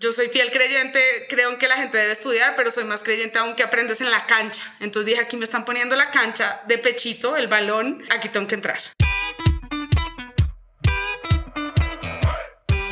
[0.00, 3.36] Yo soy fiel creyente, creo en que la gente debe estudiar, pero soy más creyente
[3.40, 4.62] aún que aprendes en la cancha.
[4.78, 8.54] Entonces dije, aquí me están poniendo la cancha de pechito, el balón, aquí tengo que
[8.54, 8.78] entrar.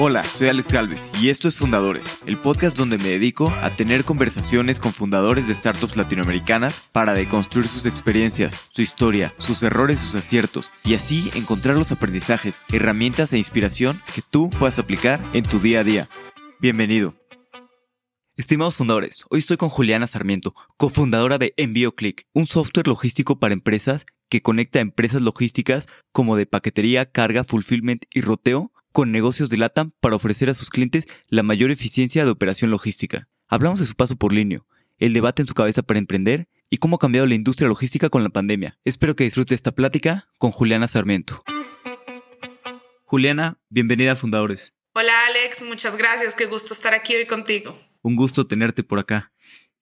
[0.01, 4.03] Hola, soy Alex Galvez y esto es Fundadores, el podcast donde me dedico a tener
[4.03, 10.17] conversaciones con fundadores de startups latinoamericanas para deconstruir sus experiencias, su historia, sus errores, sus
[10.17, 15.61] aciertos y así encontrar los aprendizajes, herramientas e inspiración que tú puedas aplicar en tu
[15.61, 16.09] día a día.
[16.59, 17.15] Bienvenido.
[18.39, 24.07] Estimados fundadores, hoy estoy con Juliana Sarmiento, cofundadora de EnvíoClick, un software logístico para empresas
[24.31, 29.59] que conecta a empresas logísticas como de paquetería, carga, fulfillment y roteo con negocios de
[29.59, 33.29] LATAM para ofrecer a sus clientes la mayor eficiencia de operación logística.
[33.49, 36.97] Hablamos de su paso por Linio, el debate en su cabeza para emprender y cómo
[36.97, 38.79] ha cambiado la industria logística con la pandemia.
[38.83, 41.45] Espero que disfrute esta plática con Juliana Sarmiento.
[43.05, 44.76] Juliana, bienvenida a Fundadores.
[44.99, 47.79] Hola Alex, muchas gracias, qué gusto estar aquí hoy contigo.
[48.01, 49.31] Un gusto tenerte por acá.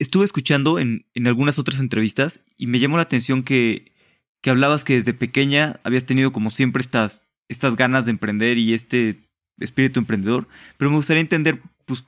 [0.01, 3.93] Estuve escuchando en, algunas otras entrevistas y me llamó la atención que,
[4.41, 8.75] que hablabas que desde pequeña habías tenido como siempre estas estas ganas de emprender y
[8.75, 9.21] este
[9.61, 12.03] espíritu emprendedor, pero me gustaría entender, pues,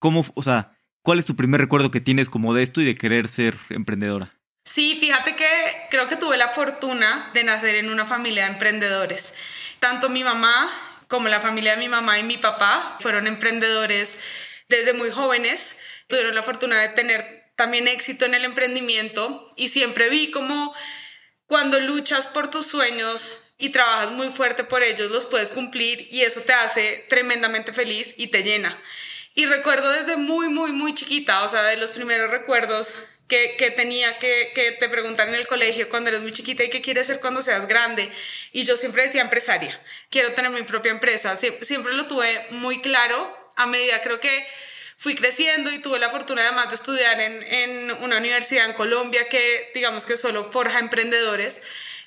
[0.00, 2.96] cómo, o sea, cuál es tu primer recuerdo que tienes como de esto y de
[2.96, 4.34] querer ser emprendedora.
[4.64, 5.46] Sí, fíjate que
[5.92, 9.36] creo que tuve la fortuna de nacer en una familia de emprendedores.
[9.78, 10.68] Tanto mi mamá
[11.08, 14.18] como la familia de mi mamá y mi papá fueron emprendedores
[14.68, 15.78] desde muy jóvenes.
[16.06, 20.74] Tuvieron la fortuna de tener también éxito en el emprendimiento y siempre vi como
[21.46, 26.22] cuando luchas por tus sueños y trabajas muy fuerte por ellos, los puedes cumplir y
[26.22, 28.80] eso te hace tremendamente feliz y te llena.
[29.38, 32.92] Y recuerdo desde muy, muy, muy chiquita, o sea, de los primeros recuerdos
[33.28, 36.70] que, que, tenía que, que te preguntar en el colegio cuando eres muy chiquita y
[36.70, 38.10] qué quieres ser cuando seas grande.
[38.50, 39.80] Y yo siempre decía empresaria,
[40.10, 41.36] quiero tener mi propia empresa.
[41.36, 44.44] siempre lo tuve muy claro a medida creo que
[44.96, 49.28] fui creciendo y tuve la fortuna además de estudiar en, en una universidad en Colombia
[49.28, 51.62] que digamos que solo forja emprendedores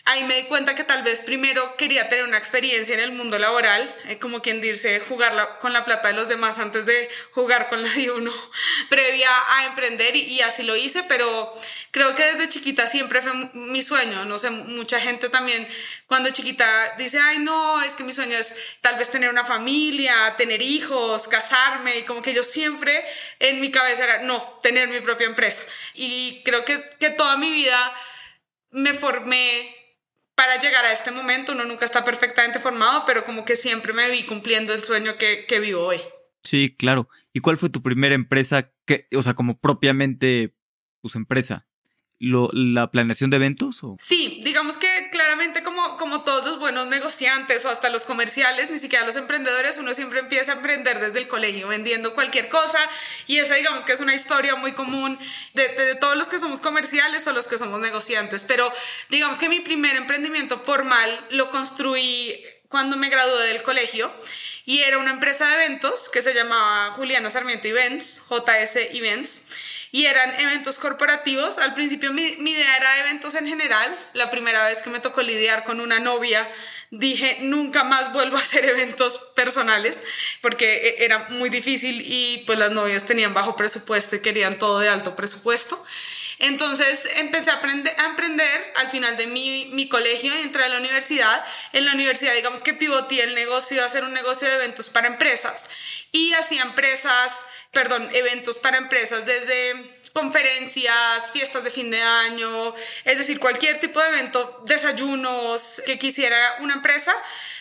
[0.06, 3.38] ahí me di cuenta que tal vez primero quería tener una experiencia en el mundo
[3.38, 7.70] laboral, eh, como quien dice, jugar con la plata de los demás antes de jugar
[7.70, 8.34] con la de uno,
[8.90, 11.54] previa a emprender y, así lo hice, pero
[11.92, 15.68] creo que desde chiquita siempre fue mi sueño, no sé, mucha gente también
[16.08, 20.36] cuando chiquita dice, ay no, es que mi sueño es tal vez tener una familia,
[20.38, 23.06] tener hijos, casarme, y como que yo siempre
[23.40, 25.64] en mi cabeza era, no, tener mi propia empresa.
[25.94, 27.94] Y creo que, que toda mi vida
[28.72, 29.81] me formé
[30.42, 34.10] para llegar a este momento uno nunca está perfectamente formado, pero como que siempre me
[34.10, 35.98] vi cumpliendo el sueño que, vivo hoy.
[36.44, 37.08] Sí, claro.
[37.32, 40.56] ¿Y cuál fue tu primera empresa que, o sea, como propiamente,
[41.00, 41.68] pues empresa?
[42.22, 43.84] La planeación de eventos?
[43.84, 43.98] O?
[44.00, 48.78] Sí, digamos que claramente como, como todos los buenos negociantes o hasta los comerciales, ni
[48.78, 52.78] siquiera los emprendedores, uno siempre empieza a emprender desde el colegio vendiendo cualquier cosa
[53.26, 55.18] y esa digamos que es una historia muy común
[55.56, 58.72] de, de, todos los que somos comerciales o los que somos negociantes, pero
[59.10, 64.12] digamos que mi primer emprendimiento formal lo construí cuando me gradué del colegio
[64.66, 69.48] y era una empresa de eventos que se llamaba Juliana Sarmiento Events, JS Events
[69.92, 71.58] y eran eventos corporativos.
[71.58, 73.98] Al principio mi, idea era eventos en general.
[74.14, 76.50] La primera vez que me tocó lidiar con una novia,
[76.92, 80.02] dije, nunca más vuelvo a hacer eventos personales
[80.42, 84.80] porque e, era muy difícil y pues las novias tenían bajo presupuesto y querían todo
[84.80, 85.84] de alto presupuesto.
[86.42, 90.78] Entonces empecé a, aprender, a emprender al final de mi, mi colegio entré a la
[90.78, 91.46] universidad.
[91.72, 95.08] En la universidad, digamos que pivoté el negocio a hacer un negocio de eventos para
[95.08, 95.70] empresas
[96.12, 99.74] y hacía empresas perdón, eventos para empresas desde
[100.14, 102.74] conferencias, fiestas de fin de año,
[103.06, 107.14] es decir, cualquier tipo de evento, desayunos que quisiera una empresa,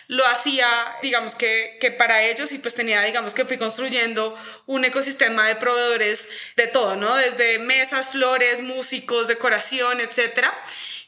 [0.07, 0.67] lo hacía,
[1.01, 5.55] digamos que, que, para ellos y pues tenía, digamos que fui construyendo un ecosistema de
[5.55, 7.15] proveedores de todo, ¿no?
[7.15, 10.53] Desde mesas, flores, músicos, decoración, etcétera.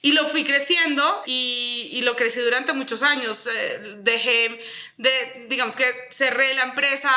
[0.01, 3.47] Y lo fui creciendo y, lo crecí durante muchos años.
[3.47, 4.61] Eh, dejé
[4.97, 7.09] de, digamos que cerré la empresa,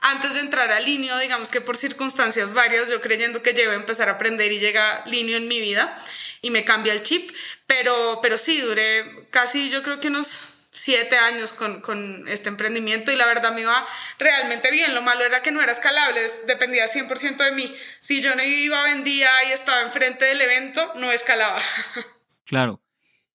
[0.00, 3.76] antes de entrar a Linio, digamos que por circunstancias varias, yo creyendo que llevo a
[3.76, 5.96] empezar a aprender y llega Linio en mi vida
[6.42, 7.30] y me cambia el chip,
[7.66, 13.12] pero, pero sí, duré casi yo creo que unos siete años con, con, este emprendimiento
[13.12, 13.86] y la verdad me iba
[14.18, 14.94] realmente bien.
[14.94, 17.74] Lo malo era que no era escalable, dependía 100% de mí.
[18.00, 21.60] Si yo no iba, vendía y estaba enfrente del evento, no escalaba.
[22.46, 22.82] Claro.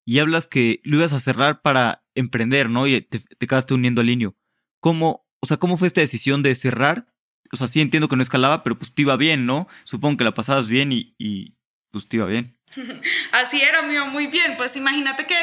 [0.04, 2.86] Y hablas que lo ibas a cerrar para emprender, ¿no?
[2.86, 4.36] Y te, te quedaste uniendo al Linio.
[4.78, 7.06] ¿Cómo, o sea, ¿cómo fue esta decisión de cerrar?
[7.52, 9.68] O sea, sí entiendo que no escalaba, pero pues te iba bien, ¿no?
[9.84, 11.54] Supongo que la pasabas bien y, y
[11.92, 12.58] pues te iba bien.
[13.30, 14.56] Así era, iba muy bien.
[14.56, 15.36] Pues imagínate que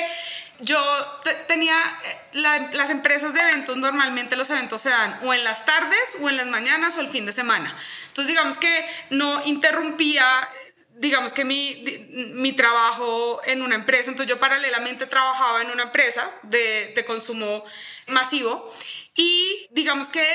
[0.60, 0.78] yo
[1.48, 1.78] tenía
[2.34, 6.30] eh, las empresas de eventos, normalmente los eventos se dan o en las tardes o
[6.30, 7.74] en las mañanas o el fin de semana.
[8.10, 10.50] Entonces digamos que no interrumpía
[10.96, 11.84] digamos que mi,
[12.36, 17.66] mi, trabajo en una empresa, entonces yo paralelamente trabajaba en una empresa de, de consumo
[18.08, 18.64] masivo
[19.15, 20.25] y digamos que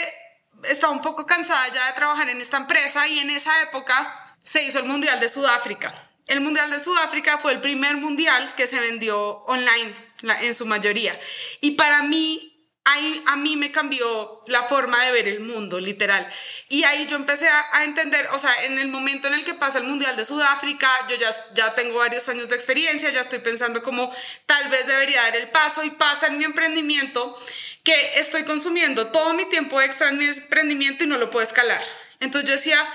[0.64, 4.62] estaba un poco cansada ya de trabajar en esta empresa y en esa época se
[4.62, 5.94] hizo el Mundial de Sudáfrica.
[6.26, 9.94] El Mundial de Sudáfrica fue el primer mundial que se vendió online
[10.42, 11.18] en su mayoría.
[11.60, 12.57] Y para mí,
[12.88, 16.30] ahí, a mí me cambió la forma de ver el mundo, literal.
[16.68, 19.78] Y ahí yo empecé a, entender, o sea, en el momento en el que pasa
[19.78, 23.82] el Mundial de Sudáfrica, yo ya, ya tengo varios años de experiencia, ya estoy pensando
[23.82, 24.12] como
[24.46, 27.36] tal vez debería dar el paso y pasa en mi emprendimiento
[27.84, 31.82] que estoy consumiendo todo mi tiempo extra en mi emprendimiento y no lo puedo escalar.
[32.20, 32.88] Entonces yo decía,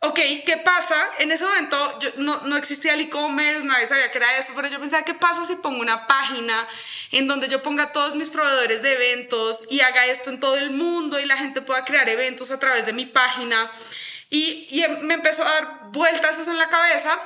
[0.00, 1.10] ok, ¿qué pasa?
[1.18, 4.78] En ese momento no, no, existía el e-commerce, nadie sabía que era eso, pero yo
[4.78, 6.68] pensaba, ¿qué pasa si pongo una página
[7.10, 10.70] en donde yo ponga todos mis proveedores de eventos y haga esto en todo el
[10.70, 13.70] mundo y la gente pueda crear eventos a través de mi página?
[14.30, 17.18] Y, y me empezó a dar vueltas eso en la cabeza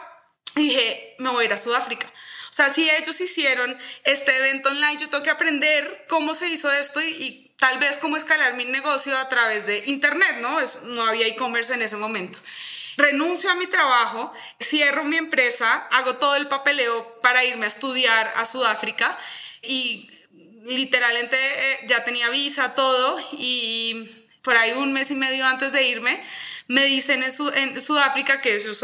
[0.56, 2.10] y dije, me voy a ir a Sudáfrica.
[2.50, 6.70] O sea, si ellos hicieron este evento online, yo tengo que aprender cómo se hizo
[6.70, 10.58] esto y tal vez cómo escalar mi negocio a través de Internet, ¿no?
[10.82, 12.40] No había e-commerce en ese momento.
[12.96, 18.32] Renuncio a mi trabajo, cierro mi empresa, hago todo el papeleo para irme a estudiar
[18.34, 19.16] a Sudáfrica
[19.62, 20.10] y
[20.64, 24.10] literalmente eh, ya tenía visa, todo y
[24.42, 26.22] por ahí un mes y medio antes de irme,
[26.68, 28.82] me dicen en, Sudáfrica, que ellos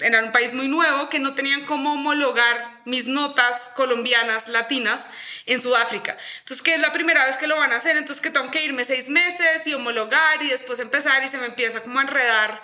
[0.00, 5.08] eran un país muy nuevo, que no tenían cómo homologar mis notas colombianas, latinas,
[5.46, 6.16] en Sudáfrica.
[6.40, 8.64] Entonces, que es la primera vez que lo van a hacer, entonces que tengo que
[8.64, 12.62] irme seis meses y homologar y después empezar y se me empieza como a enredar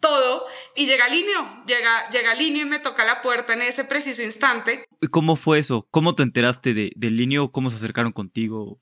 [0.00, 4.22] todo y llega Linio, llega, llega Linio y me toca la puerta en ese preciso
[4.22, 4.84] instante.
[5.00, 5.86] ¿Y cómo fue eso?
[5.90, 7.50] ¿Cómo te enteraste de, de Linio?
[7.50, 8.80] ¿Cómo se acercaron contigo?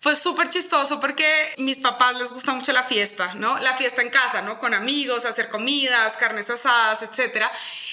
[0.00, 1.26] Fue súper chistoso porque
[1.58, 3.58] mis papás les gusta mucho la fiesta, ¿no?
[3.58, 4.60] La fiesta en casa, ¿no?
[4.60, 7.46] Con amigos, hacer comidas, carnes asadas, etc.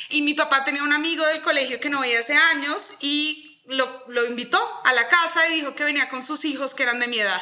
[0.10, 4.04] Y mi papá tenía un amigo del colegio que no veía hace años y lo,
[4.08, 7.08] lo invitó a la casa y dijo que venía con sus hijos que eran de
[7.08, 7.42] mi edad.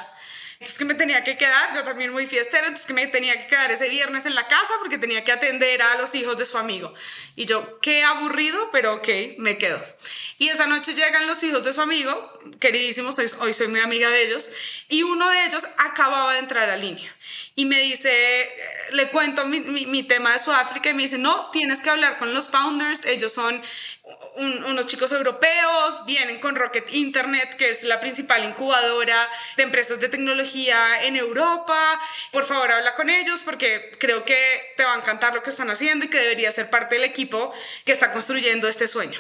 [0.64, 3.48] Entonces que me tenía que quedar, yo también muy fiestera, entonces que me tenía que
[3.48, 6.58] quedar ese viernes en la casa porque tenía que atender a los hijos de su
[6.58, 6.94] amigo.
[7.36, 9.84] Y yo, qué aburrido, pero ok, me quedo.
[10.38, 14.26] Y esa noche llegan los hijos de su amigo, queridísimos, hoy, soy muy amiga de
[14.26, 14.52] ellos,
[14.88, 17.14] y uno de ellos acababa de entrar a línea.
[17.56, 18.50] Y me dice,
[18.94, 22.20] le cuento mi, mi, mi tema de Sudáfrica y me dice, no, tienes que hablar
[22.20, 23.62] con los founders, ellos son
[24.36, 30.10] unos chicos europeos, vienen con Rocket Internet, que es la principal incubadora de empresas de
[30.10, 32.00] tecnología en Europa.
[32.32, 35.70] Por favor, habla con ellos porque creo que te va a encantar lo que están
[35.70, 37.54] haciendo y que debería ser parte del equipo
[37.86, 39.20] que está construyendo este sueño.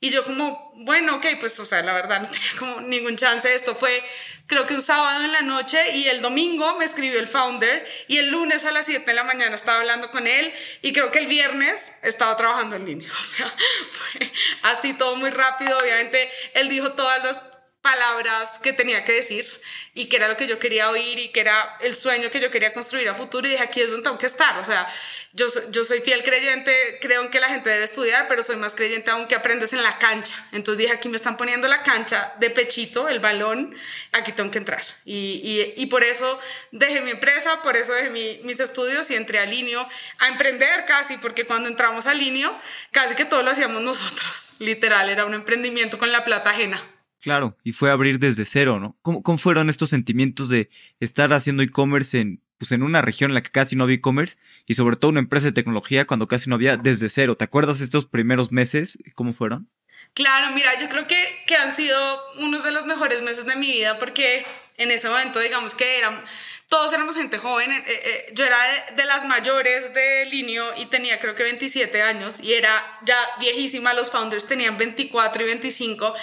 [0.00, 3.52] Y yo como, bueno, ok, pues, o sea, la verdad no tenía como ningún chance.
[3.52, 4.02] Esto fue,
[4.46, 8.18] creo que un sábado en la noche y el domingo me escribió el founder y
[8.18, 11.18] el lunes a las 7 de la mañana estaba hablando con él y creo que
[11.18, 13.08] el viernes estaba trabajando en línea.
[13.18, 13.52] O sea,
[13.92, 15.76] fue así todo muy rápido.
[15.78, 17.42] Obviamente, él dijo todas las
[17.82, 19.46] palabras que tenía que decir
[19.94, 22.50] y que era lo que yo quería oír y que era el sueño que yo
[22.50, 24.86] quería construir a futuro y dije aquí es donde tengo que estar, o sea,
[25.32, 28.74] yo, yo soy fiel creyente, creo en que la gente debe estudiar, pero soy más
[28.74, 32.34] creyente aún que aprendes en la cancha, entonces dije aquí me están poniendo la cancha
[32.40, 33.74] de pechito, el balón,
[34.12, 36.38] aquí tengo que entrar y, y, y por eso
[36.72, 39.88] dejé mi empresa, por eso dejé mis estudios y entré a Linio
[40.18, 42.54] a emprender casi, porque cuando entramos a Linio
[42.90, 46.97] casi que todo lo hacíamos nosotros, literal, era un emprendimiento con la plata ajena.
[47.20, 48.96] Claro, y fue abrir desde cero, ¿no?
[49.02, 50.70] ¿Cómo, cómo fueron estos sentimientos de
[51.00, 54.38] estar haciendo e-commerce en, pues en una región en la que casi no había e-commerce
[54.66, 57.36] y sobre todo una empresa de tecnología cuando casi no había desde cero?
[57.36, 58.98] ¿Te acuerdas estos primeros meses?
[59.14, 59.68] ¿Cómo fueron?
[60.14, 61.98] Claro, mira, yo creo que, que han sido
[62.38, 64.44] unos de los mejores meses de mi vida porque
[64.76, 66.20] en ese momento, digamos que eran
[66.68, 67.72] todos éramos gente joven.
[67.72, 68.58] Eh, eh, yo era
[68.94, 72.70] de, las mayores de Linio y tenía creo que 27 años y era
[73.06, 73.94] ya viejísima.
[73.94, 76.14] Los founders tenían 24 y 25.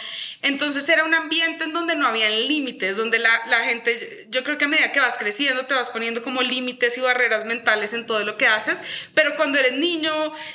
[0.44, 4.60] Entonces era un ambiente en donde no había límites, donde la, la, gente, yo creo
[4.60, 8.06] que a medida que vas creciendo te vas poniendo como límites y barreras mentales en
[8.06, 8.80] todo lo que haces,
[9.16, 10.14] pero cuando eres niño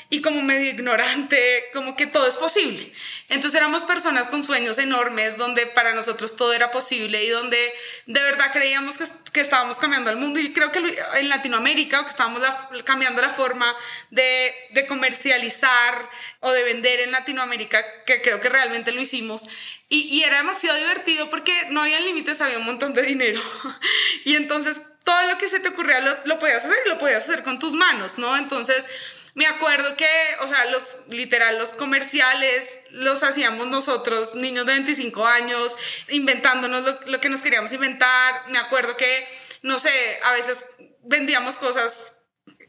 [0.09, 2.93] y como medio ignorante, como que todo es posible.
[3.29, 7.73] Entonces éramos personas con sueños enormes, donde para nosotros todo era posible y donde
[8.07, 12.11] de verdad creíamos que, que estábamos cambiando el mundo y creo que en Latinoamérica, que
[12.11, 12.43] estábamos
[12.85, 13.75] cambiando la forma
[14.11, 16.09] de, de, comercializar
[16.41, 19.49] o de vender en Latinoamérica, que creo que realmente lo hicimos.
[19.89, 23.43] Y, y era demasiado divertido porque no había límites, había un montón de dinero.
[24.25, 27.25] y entonces todo lo que se te ocurría lo, lo podías hacer y lo podías
[27.25, 28.37] hacer con tus manos, ¿no?
[28.37, 28.87] Entonces
[29.35, 30.09] me acuerdo que,
[30.41, 35.77] o sea, los literal, los comerciales los hacíamos nosotros, niños de 25 años,
[36.09, 38.49] inventándonos lo, lo que nos queríamos inventar.
[38.49, 39.27] Me acuerdo que,
[39.63, 39.91] no sé,
[40.23, 40.65] a veces
[41.03, 42.17] vendíamos cosas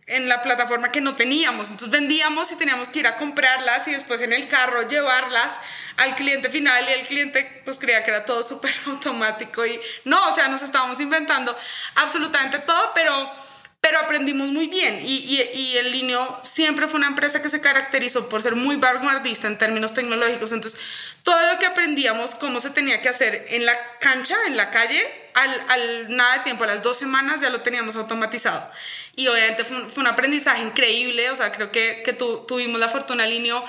[0.08, 1.70] en la plataforma que no teníamos.
[1.70, 5.54] Entonces vendíamos y teníamos que ir a comprarlas y después en el carro llevarlas
[5.98, 10.28] al cliente final y el cliente pues creía que era todo súper automático y no,
[10.28, 11.56] o sea, nos estábamos inventando
[11.96, 13.32] absolutamente todo, pero
[13.80, 18.30] pero aprendimos muy bien y, y, el Linio siempre fue una empresa que se caracterizó
[18.30, 20.80] por ser muy vanguardista en términos tecnológicos, entonces
[21.24, 25.02] todo lo que aprendíamos, cómo se tenía que hacer en la cancha, en la calle,
[25.34, 28.70] al, al nada de tiempo, a las dos semanas ya lo teníamos automatizado
[29.16, 32.80] y obviamente fue un, fue un aprendizaje increíble, o sea, creo que, que tu, tuvimos
[32.80, 33.64] la fortuna, Linio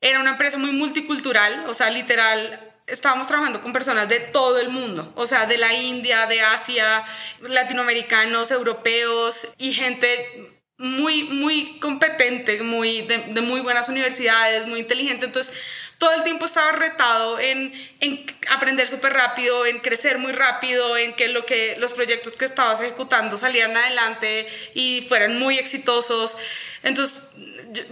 [0.00, 4.68] era una empresa muy multicultural, o sea, literal estábamos trabajando con personas de todo el
[4.68, 7.04] mundo, o sea, de la India, de Asia,
[7.40, 15.26] latinoamericanos, europeos y gente muy, muy competente, muy, de, de muy buenas universidades, muy inteligente.
[15.26, 15.54] Entonces,
[15.98, 21.14] todo el tiempo estaba retado en, en aprender súper rápido, en crecer muy rápido, en
[21.14, 26.36] que, lo que los proyectos que estabas ejecutando salieran adelante y fueran muy exitosos.
[26.82, 27.22] Entonces,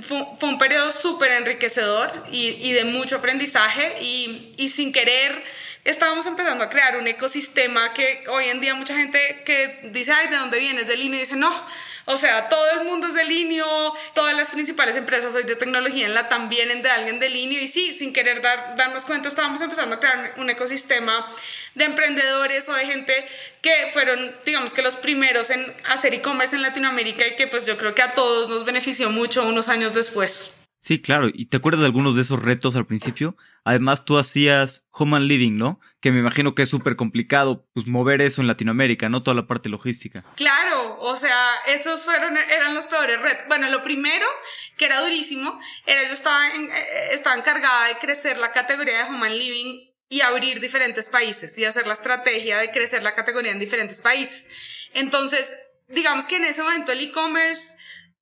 [0.02, 5.42] fue, un periodo súper enriquecedor y, y, de mucho aprendizaje y, y sin querer
[5.85, 10.29] estábamos empezando a crear un ecosistema que hoy en día mucha gente que dice, ay,
[10.29, 10.87] ¿de dónde vienes?
[10.87, 11.53] Del INE, dice, no,
[12.07, 13.67] o sea, todo el mundo es de Linio,
[14.14, 17.61] todas las principales empresas hoy de tecnología en la también vienen de alguien de Linio
[17.61, 21.26] y sí, sin querer dar, darnos cuenta, estábamos empezando a crear un ecosistema
[21.75, 23.12] de emprendedores o de gente
[23.62, 27.76] que fueron, digamos que los primeros en hacer e-commerce en Latinoamérica y que pues yo
[27.79, 30.61] creo que a todos nos benefició mucho unos años después.
[30.83, 31.31] Sí, claro.
[31.33, 33.37] ¿Y te acuerdas de algunos de esos retos al principio?
[33.64, 35.80] Además, tú hacías home and living, ¿no?
[36.00, 39.23] Que me imagino que es súper complicado, pues, mover eso en Latinoamérica, ¿no?
[39.23, 40.23] Toda la parte logística.
[40.37, 41.37] Claro, o sea,
[41.68, 43.44] esos fueron, eran los peores retos.
[43.49, 44.26] Bueno, lo primero,
[44.76, 46.71] que era durísimo, era yo estaba, en,
[47.11, 51.64] estaba encargada de crecer la categoría de home and living y abrir diferentes países y
[51.64, 54.50] hacer la estrategia de crecer la categoría en diferentes países.
[54.92, 55.56] Entonces,
[55.88, 57.76] digamos que en ese momento el e-commerce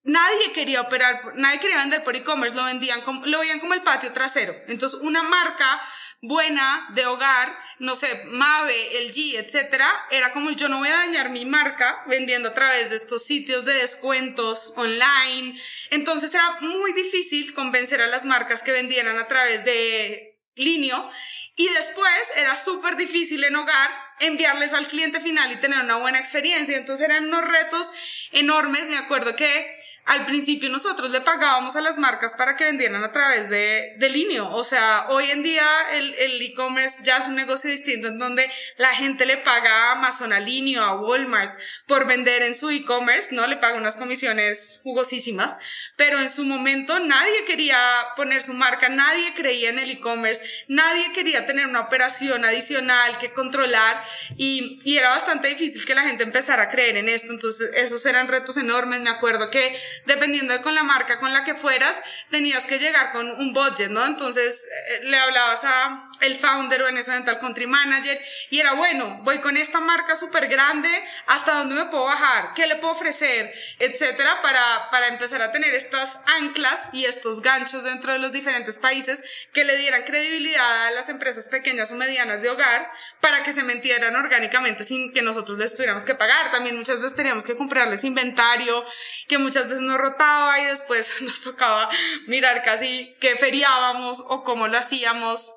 [0.04, 3.82] nadie quería operar, nadie quería vender por e-commerce, lo vendían como, lo veían como el
[3.82, 4.54] patio trasero.
[4.66, 5.80] Entonces, una marca
[6.22, 11.30] buena de hogar, no sé, Mave, LG, etcétera, era como yo no voy a dañar
[11.30, 15.60] mi marca vendiendo a través de estos sitios de descuentos online.
[15.90, 21.10] Entonces era muy difícil convencer a las marcas que vendieran a través de Linio
[21.56, 23.90] y después era súper difícil en hogar
[24.20, 26.76] enviarles al cliente final y tener una buena experiencia.
[26.76, 27.90] Entonces eran unos retos
[28.30, 28.84] enormes.
[28.88, 29.72] Me acuerdo que
[30.04, 34.08] al principio nosotros le pagábamos a las marcas para que vendieran a través de, de
[34.08, 34.50] Linio.
[34.50, 38.88] O sea, hoy en día el e-commerce ya es un negocio distinto en donde la
[38.94, 43.46] gente le paga a Amazon, a Linio, a Walmart por vender en su e-commerce, ¿no?
[43.46, 45.56] Le paga unas comisiones jugosísimas,
[45.96, 47.78] pero en su momento nadie quería
[48.16, 53.32] poner su marca, nadie creía en el e-commerce, nadie quería tener una operación adicional que
[53.32, 54.02] controlar
[54.36, 57.32] y, y era bastante difícil que la gente empezara a creer en esto.
[57.32, 59.00] Entonces, esos eran retos enormes.
[59.00, 63.12] Me acuerdo que dependiendo de con la marca con la que fueras, tenías que llegar
[63.12, 64.04] con un budget, ¿no?
[64.04, 68.20] Entonces eh, le hablabas a el founder o en ese momento al country manager
[68.50, 70.88] y era, bueno, voy con esta marca súper grande,
[71.26, 72.54] ¿hasta dónde me puedo bajar?
[72.54, 73.52] ¿Qué le puedo ofrecer?
[73.78, 78.78] Etcétera, para, para empezar a tener estas anclas y estos ganchos dentro de los diferentes
[78.78, 79.22] países
[79.52, 83.62] que le dieran credibilidad a las empresas pequeñas o medianas de hogar para que se
[83.62, 86.50] metieran orgánicamente sin que nosotros les tuviéramos que pagar.
[86.50, 88.84] También muchas veces teníamos que comprarles inventario,
[89.28, 91.90] que muchas veces nos rotaba y después nos tocaba
[92.26, 95.52] mirar casi qué feriábamos o cómo lo hacíamos.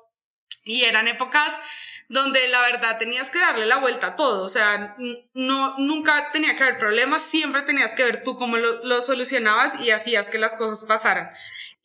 [0.64, 1.58] Y eran épocas
[2.08, 4.96] donde la verdad tenías que darle la vuelta a todo, o sea,
[5.34, 9.90] no, nunca tenía que haber problemas, siempre tenías que ver tú cómo lo solucionabas y
[9.90, 11.32] hacías que las cosas pasaran.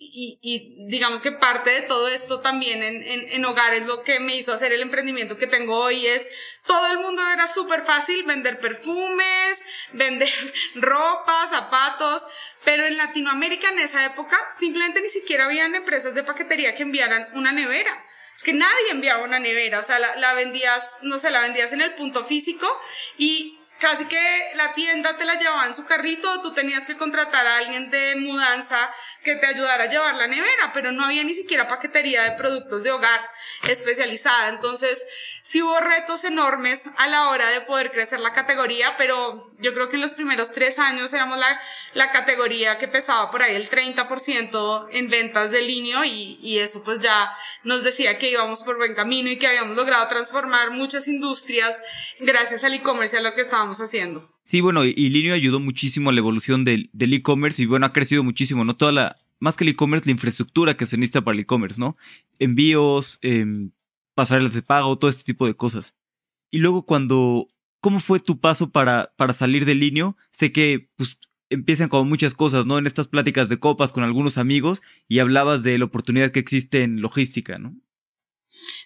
[0.04, 4.20] Y, y, digamos que parte de todo esto también en, en, en hogares lo que
[4.20, 6.28] me hizo hacer el emprendimiento que tengo hoy es
[6.66, 10.28] todo el mundo era súper fácil vender perfumes, vender
[10.74, 12.26] ropa, zapatos,
[12.64, 17.28] pero en Latinoamérica en esa época simplemente ni siquiera habían empresas de paquetería que enviaran
[17.34, 18.04] una nevera.
[18.34, 21.74] Es que nadie enviaba una nevera, o sea, la, la vendías, no sé, la vendías
[21.74, 22.68] en el punto físico
[23.20, 27.48] y casi que la tienda te la llevaba en su carrito, tú tenías que contratar
[27.48, 28.92] a alguien de mudanza
[29.24, 32.84] que te ayudara a llevar la nevera, pero no había ni siquiera paquetería de productos
[32.84, 33.20] de hogar
[33.68, 34.50] especializada.
[34.50, 35.06] Entonces,
[35.44, 39.90] sí hubo retos enormes a la hora de poder crecer la categoría, pero yo creo
[39.90, 41.62] que en los primeros tres años éramos la,
[41.94, 46.84] la categoría que pesaba por ahí el 30% en ventas de línea y, y eso
[46.84, 47.32] pues ya
[47.64, 51.80] nos decía que íbamos por buen camino y que habíamos logrado transformar muchas industrias
[52.20, 54.30] gracias al e-commerce a lo que estábamos haciendo.
[54.44, 58.24] Sí, bueno, y Linio ayudó muchísimo a la evolución del e-commerce y bueno, ha crecido
[58.24, 58.76] muchísimo, ¿no?
[58.76, 61.98] Toda la, más que el e-commerce, la infraestructura que se necesita para el e-commerce, ¿no?
[62.40, 63.46] Envíos, eh,
[64.14, 65.96] pasarelas de pago, todo este tipo de cosas.
[66.52, 67.48] Y luego cuando,
[67.80, 70.18] ¿cómo fue tu paso para, salir del Linio?
[70.32, 71.18] Sé que pues,
[71.50, 72.78] empiezan con muchas cosas, ¿no?
[72.78, 76.82] En estas pláticas de copas con algunos amigos y hablabas de la oportunidad que existe
[76.82, 77.76] en logística, ¿no?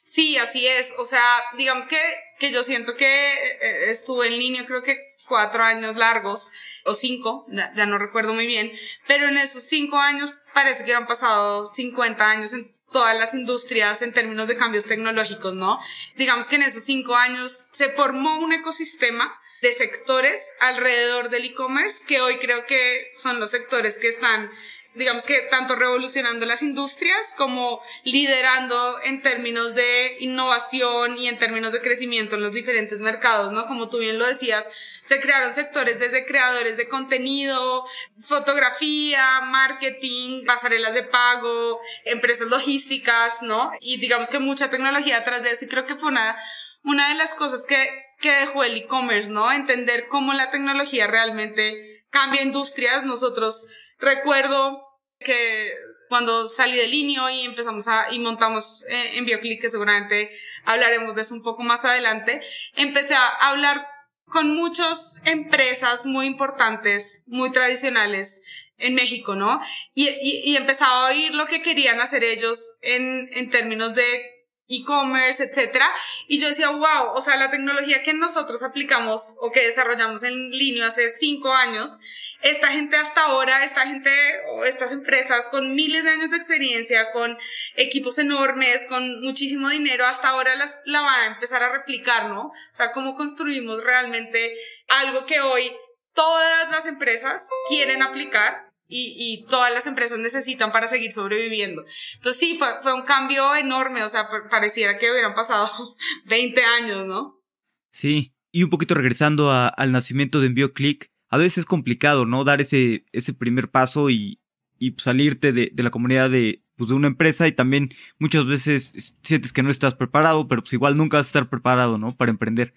[0.04, 0.94] Sí, así es.
[0.98, 2.00] O sea, digamos que,
[2.40, 6.52] que yo siento que eh, estuve en línea creo que cuatro años largos
[6.86, 8.72] o cinco, ya, no recuerdo muy bien,
[9.08, 14.02] pero en esos cinco años parece que han pasado 50 años en todas las industrias
[14.02, 15.80] en términos de cambios tecnológicos, ¿no?
[16.16, 22.06] Digamos que en esos cinco años se formó un ecosistema de sectores alrededor del e-commerce
[22.06, 24.52] que hoy creo que son los sectores que están
[24.96, 31.74] digamos que tanto revolucionando las industrias como liderando en términos de innovación y en términos
[31.74, 33.68] de crecimiento en los diferentes mercados, ¿no?
[33.68, 34.70] Como tú bien lo decías,
[35.04, 37.86] se crearon sectores desde creadores de contenido,
[38.22, 43.72] fotografía, marketing, pasarelas de pago, empresas logísticas, ¿no?
[43.82, 46.36] Y digamos que mucha tecnología atrás de eso y creo que fue una,
[46.84, 47.78] una de las cosas que,
[48.20, 49.52] que dejó el e-commerce, ¿no?
[49.52, 53.04] Entender cómo la tecnología realmente cambia industrias.
[53.04, 53.68] Nosotros
[54.00, 54.85] recuerdo
[55.20, 55.70] que
[56.10, 60.30] cuando salí del Linio y empezamos a, y montamos eh, en BioClick, que seguramente
[60.64, 62.42] hablaremos de eso un poco más adelante,
[62.76, 63.88] empecé a hablar
[64.26, 68.42] con muchas empresas muy importantes, muy tradicionales
[68.78, 69.62] en México, ¿no?
[69.94, 74.35] Y, y, y empezaba a oír lo que querían hacer ellos en, en términos de
[74.68, 75.90] e-commerce, etcétera.
[76.28, 80.52] Y yo decía, wow, o sea, la tecnología que nosotros aplicamos o que desarrollamos en
[80.52, 82.00] línea hace cinco años,
[82.42, 84.12] esta gente hasta ahora, esta gente
[84.52, 87.38] o estas empresas con miles de años de experiencia, con
[87.76, 92.48] equipos enormes, con muchísimo dinero, hasta ahora las, la van a empezar a replicar, ¿no?
[92.48, 94.56] O sea, cómo construimos realmente
[94.88, 95.72] algo que hoy
[96.14, 101.84] todas las empresas quieren aplicar y, y, todas las empresas necesitan para seguir sobreviviendo.
[102.16, 105.70] Entonces sí, fue, fue un cambio enorme, o sea, pareciera que hubieran pasado
[106.26, 107.42] 20 años, ¿no?
[107.90, 112.44] Sí, y un poquito regresando al nacimiento de EnvioClick, a veces es complicado, ¿no?
[112.44, 114.40] Dar ese, ese primer paso y,
[114.78, 119.16] y salirte de, de, la comunidad de, pues, de una empresa y también muchas veces
[119.24, 122.16] sientes que no estás preparado, pero pues igual nunca vas a estar preparado, ¿no?
[122.16, 122.74] Para emprender.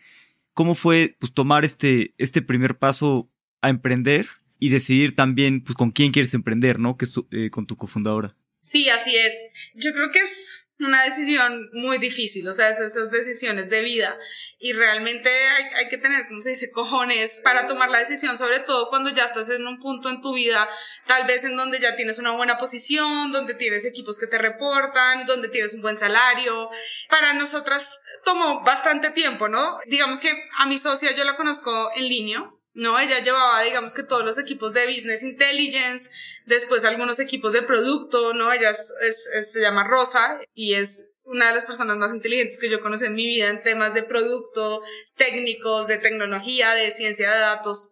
[0.54, 3.30] ¿Cómo fue pues tomar este, este primer paso
[3.60, 6.96] a emprender y decidir también pues, con quién quieres emprender, ¿no?
[6.96, 8.36] Que es eh, con tu cofundadora.
[8.60, 9.34] Sí, así es.
[9.74, 14.16] Yo creo que es una decisión muy difícil, o sea, esas decisiones de vida
[14.60, 18.60] y realmente hay, hay, que tener, como se dice, cojones para tomar la decisión, sobre
[18.60, 20.68] todo cuando ya estás en un punto en tu vida,
[21.06, 25.26] tal vez en donde ya tienes una buena posición, donde tienes equipos que te reportan,
[25.26, 26.70] donde tienes un buen salario.
[27.08, 29.78] Para nosotras tomó bastante tiempo, ¿no?
[29.86, 32.96] Digamos que a mi socia yo la conozco en línea, ¿no?
[32.96, 36.10] Ella llevaba, digamos que todos los equipos de Business Intelligence,
[36.46, 38.52] después algunos equipos de producto, ¿no?
[38.52, 43.04] Ella se llama Rosa y es una de las personas más inteligentes que yo conocí
[43.04, 44.82] en mi vida en temas de producto,
[45.16, 47.90] técnicos, de tecnología, de ciencia de datos.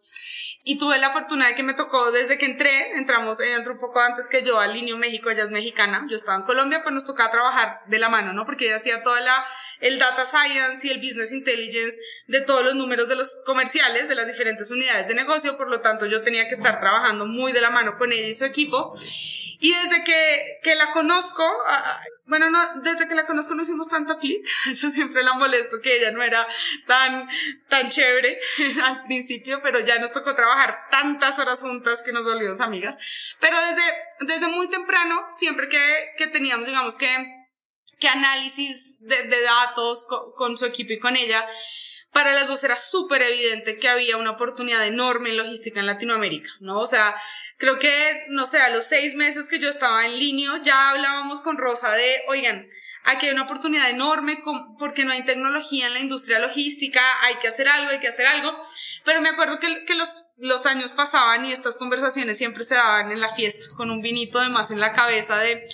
[0.63, 3.81] Y tuve la fortuna de que me tocó desde que entré, entramos, ella entró un
[3.81, 6.95] poco antes que yo al Linio México, ella es mexicana, yo estaba en Colombia, pues
[6.95, 8.47] nos tocaba trabajar de la mano, ¿no?
[8.47, 9.45] Porque ella hacía toda la
[9.81, 14.15] el data science y el business intelligence de todos los números de los comerciales de
[14.15, 17.61] las diferentes unidades de negocio, por lo tanto yo tenía que estar trabajando muy de
[17.61, 18.93] la mano con ella y su equipo.
[19.59, 21.43] Y desde que, que la conozco,
[22.27, 24.47] bueno, no, desde que la conozco no hicimos tanto clic.
[24.75, 26.47] Yo siempre la molesto que ella no era
[26.87, 27.29] tan,
[27.69, 28.39] tan chévere
[28.85, 32.99] al principio, pero ya nos tocó trabajar tantas horas juntas que nos volvimos amigas.
[33.41, 33.83] Pero desde,
[34.21, 37.36] desde muy temprano, siempre que, que teníamos, digamos que
[37.99, 41.47] que análisis de, de datos con, con, su equipo y con ella,
[42.13, 46.49] para las dos era súper evidente que había una oportunidad enorme en logística en Latinoamérica,
[46.61, 46.81] ¿no?
[46.81, 47.15] O sea,
[47.59, 51.41] creo que, no sé, a los seis meses que yo estaba en línea, ya hablábamos
[51.41, 52.69] con Rosa de, oigan,
[53.05, 54.43] aquí hay una oportunidad enorme
[54.79, 58.27] porque no hay tecnología en la industria logística, hay que hacer algo, hay que hacer
[58.27, 58.57] algo.
[59.05, 63.13] Pero me acuerdo que, que los, los años pasaban y estas conversaciones siempre se daban
[63.13, 65.69] en la fiesta, con un vinito de más en la cabeza de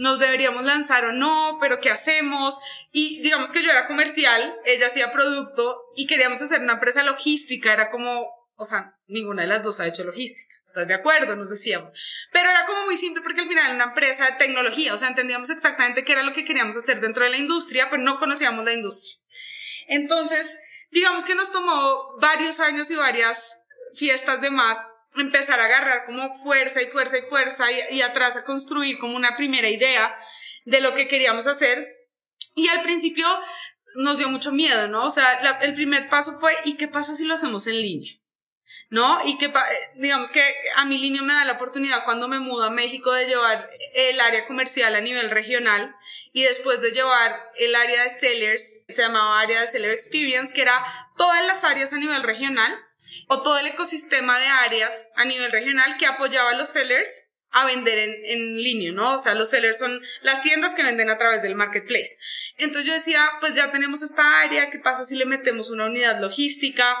[0.00, 2.58] nos deberíamos lanzar o no, pero ¿qué hacemos?
[2.90, 7.70] Y digamos que yo era comercial, ella hacía producto y queríamos hacer una empresa logística,
[7.70, 10.54] era como, o sea, ninguna de las dos ha hecho logística.
[10.64, 11.36] ¿Estás de acuerdo?
[11.36, 11.90] Nos decíamos.
[12.32, 15.08] Pero era como muy simple porque al final era una empresa de tecnología, o sea,
[15.08, 18.64] entendíamos exactamente qué era lo que queríamos hacer dentro de la industria, pero no conocíamos
[18.64, 19.20] la industria.
[19.86, 20.58] Entonces,
[20.90, 23.60] digamos que nos tomó varios años y varias
[23.94, 24.78] fiestas de más
[25.16, 29.36] empezar a agarrar como fuerza y fuerza y fuerza y, atrás a construir como una
[29.36, 30.16] primera idea
[30.64, 31.78] de lo que queríamos hacer.
[32.54, 33.26] Y al principio
[33.96, 35.06] nos dio mucho miedo, ¿no?
[35.06, 38.20] O sea, el primer paso fue, ¿y qué pasa si lo hacemos en línea?
[38.90, 39.20] ¿no?
[39.24, 39.52] Y que, eh,
[39.96, 40.42] digamos que
[40.76, 44.20] a mi línea me da la oportunidad cuando me mudo a México de llevar el
[44.20, 45.94] área comercial a nivel regional
[46.32, 50.62] y después de llevar el área de sellers, se llamaba área de seller experience, que
[50.62, 50.84] era
[51.16, 52.76] todas las áreas a nivel regional
[53.32, 57.64] o todo el ecosistema de áreas a nivel regional que apoyaba a los sellers a
[57.64, 59.14] vender en, en, línea, ¿no?
[59.14, 62.16] O sea, los sellers son las tiendas que venden a través del marketplace.
[62.58, 66.20] Entonces yo decía, pues ya tenemos esta área, ¿qué pasa si le metemos una unidad
[66.20, 66.96] logística?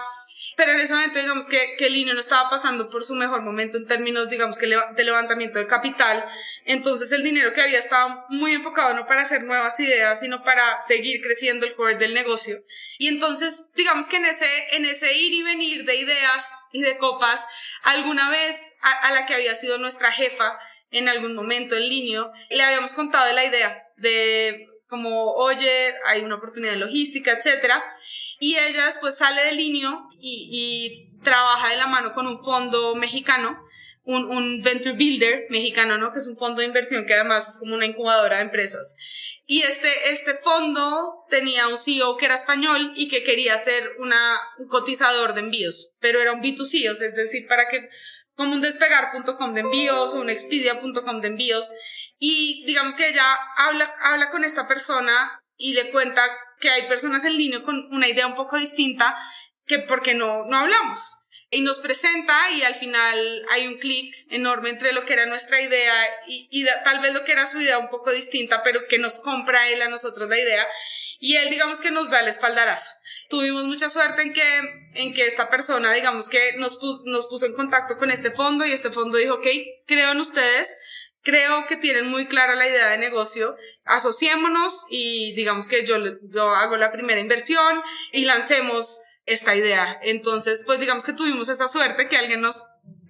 [0.56, 3.78] Pero en ese momento digamos que, que Linio no estaba pasando por su mejor momento
[3.78, 6.24] en términos digamos que de levantamiento de capital,
[6.64, 10.80] entonces el dinero que había estaba muy enfocado no para hacer nuevas ideas, sino para
[10.80, 12.64] seguir creciendo el core del negocio.
[12.98, 16.98] Y entonces digamos que en ese, en ese ir y venir de ideas y de
[16.98, 17.46] copas,
[17.82, 20.58] alguna vez a, a la que había sido nuestra jefa
[20.90, 26.34] en algún momento en Linio, le habíamos contado la idea de como, oye, hay una
[26.34, 27.82] oportunidad de logística, etcétera.
[28.40, 33.62] Y ella después sale del Linio y, trabaja de la mano con un fondo mexicano,
[34.04, 36.12] un, un, venture builder mexicano, ¿no?
[36.12, 38.96] Que es un fondo de inversión que además es como una incubadora de empresas.
[39.44, 44.38] Y este, este fondo tenía un CEO que era español y que quería ser una,
[44.58, 47.90] un cotizador de envíos, pero era un B2C, es decir, para que,
[48.34, 51.70] como un despegar.com de envíos o un expedia.com de envíos.
[52.18, 56.22] Y digamos que ella habla, habla con esta persona y le cuenta
[56.58, 59.14] que hay personas en línea con una idea un poco distinta
[59.66, 61.00] que porque no, no hablamos.
[61.50, 65.60] Y nos presenta y al final hay un clic enorme entre lo que era nuestra
[65.60, 65.94] idea
[66.26, 69.20] y, y tal vez lo que era su idea un poco distinta, pero que nos
[69.20, 70.66] compra él a nosotros la idea.
[71.18, 72.90] Y él, digamos que nos da el espaldarazo.
[73.28, 74.58] Tuvimos mucha suerte en que,
[74.94, 78.72] en que esta persona, digamos que nos, nos puso en contacto con este fondo y
[78.72, 79.46] este fondo dijo, ok,
[79.86, 80.74] creo en ustedes,
[81.22, 85.96] creo que tienen muy clara la idea de negocio, asociémonos y digamos que yo,
[86.30, 89.98] yo hago la primera inversión y lancemos esta idea.
[90.02, 92.64] Entonces, pues digamos que tuvimos esa suerte que alguien nos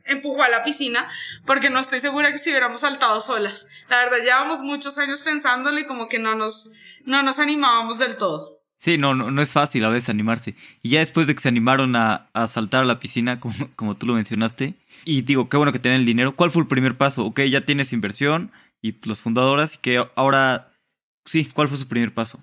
[0.05, 1.09] empujó a la piscina,
[1.47, 3.69] porque no estoy segura que si hubiéramos saltado solas.
[3.89, 6.73] La verdad, llevamos muchos años pensándolo y como que no nos,
[7.05, 8.59] no nos animábamos del todo.
[8.77, 10.57] Sí, no, no, no es fácil a veces animarse.
[10.83, 13.97] Y ya después de que se animaron a, a saltar a la piscina, como, como
[13.97, 16.37] tú lo mencionaste, y digo, qué bueno que tienen el dinero.
[16.37, 17.25] ¿Cuál fue el primer paso?
[17.25, 20.73] Ok, ya tienes inversión y los fundadoras y que ahora,
[21.27, 22.43] sí, ¿cuál fue su primer paso?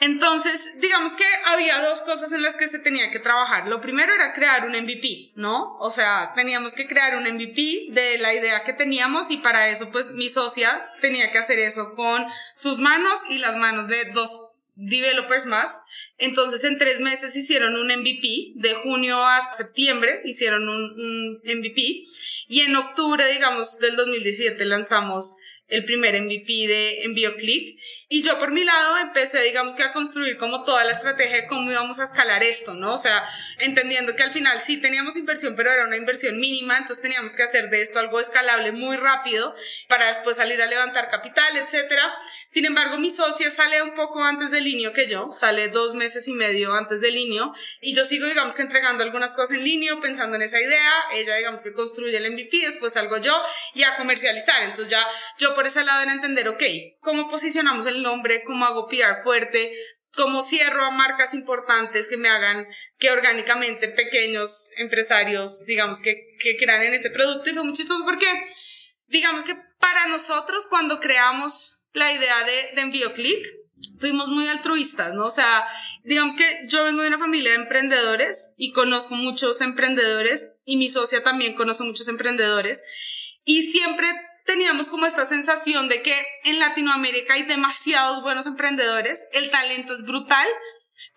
[0.00, 3.68] Entonces, digamos que había dos cosas en las que se tenía que trabajar.
[3.68, 5.76] Lo primero era crear un MVP, ¿no?
[5.76, 9.90] O sea, teníamos que crear un MVP de la idea que teníamos y para eso,
[9.90, 12.24] pues mi socia tenía que hacer eso con
[12.56, 14.49] sus manos y las manos de dos
[14.80, 15.82] developers más.
[16.18, 22.02] Entonces en tres meses hicieron un MVP, de junio a septiembre hicieron un, MVP
[22.48, 25.36] y en octubre, digamos, del 2017 lanzamos
[25.68, 27.78] el primer MVP de EnvíoClick
[28.12, 31.46] y yo por mi lado empecé, digamos que a construir como toda la estrategia de
[31.46, 32.94] cómo íbamos a escalar esto, ¿no?
[32.94, 33.24] O sea,
[33.58, 37.44] entendiendo que al final sí teníamos inversión, pero era una inversión mínima, entonces teníamos que
[37.44, 39.54] hacer de esto algo escalable muy rápido
[39.86, 42.12] para después salir a levantar capital, etcétera.
[42.50, 46.26] Sin embargo, mi socio sale un poco antes del Linio que yo, sale dos meses
[46.26, 50.00] y medio antes del Linio, y yo sigo, digamos que entregando algunas cosas en Linio,
[50.00, 53.40] pensando en esa idea, ella, digamos que construye el MVP, después salgo yo
[53.72, 54.64] y a comercializar.
[54.64, 55.06] Entonces ya
[55.38, 56.64] yo por ese lado era entender, ok,
[57.00, 59.72] ¿cómo posicionamos el nombre, cómo hago PR fuerte,
[60.12, 62.66] cómo cierro a marcas importantes que me hagan
[62.98, 67.50] que orgánicamente pequeños empresarios, digamos, que, que crean en este producto.
[67.50, 68.26] Y fue muy chistoso porque,
[69.06, 73.12] digamos que para nosotros cuando creamos la idea de, de Envío
[73.98, 75.26] fuimos muy altruistas, ¿no?
[75.26, 75.64] O sea,
[76.04, 80.88] digamos que yo vengo de una familia de emprendedores y conozco muchos emprendedores y mi
[80.88, 82.82] socia también conoce muchos emprendedores
[83.44, 84.08] y siempre
[84.50, 90.02] teníamos como esta sensación de que en Latinoamérica hay demasiados buenos emprendedores, el talento es
[90.02, 90.48] brutal,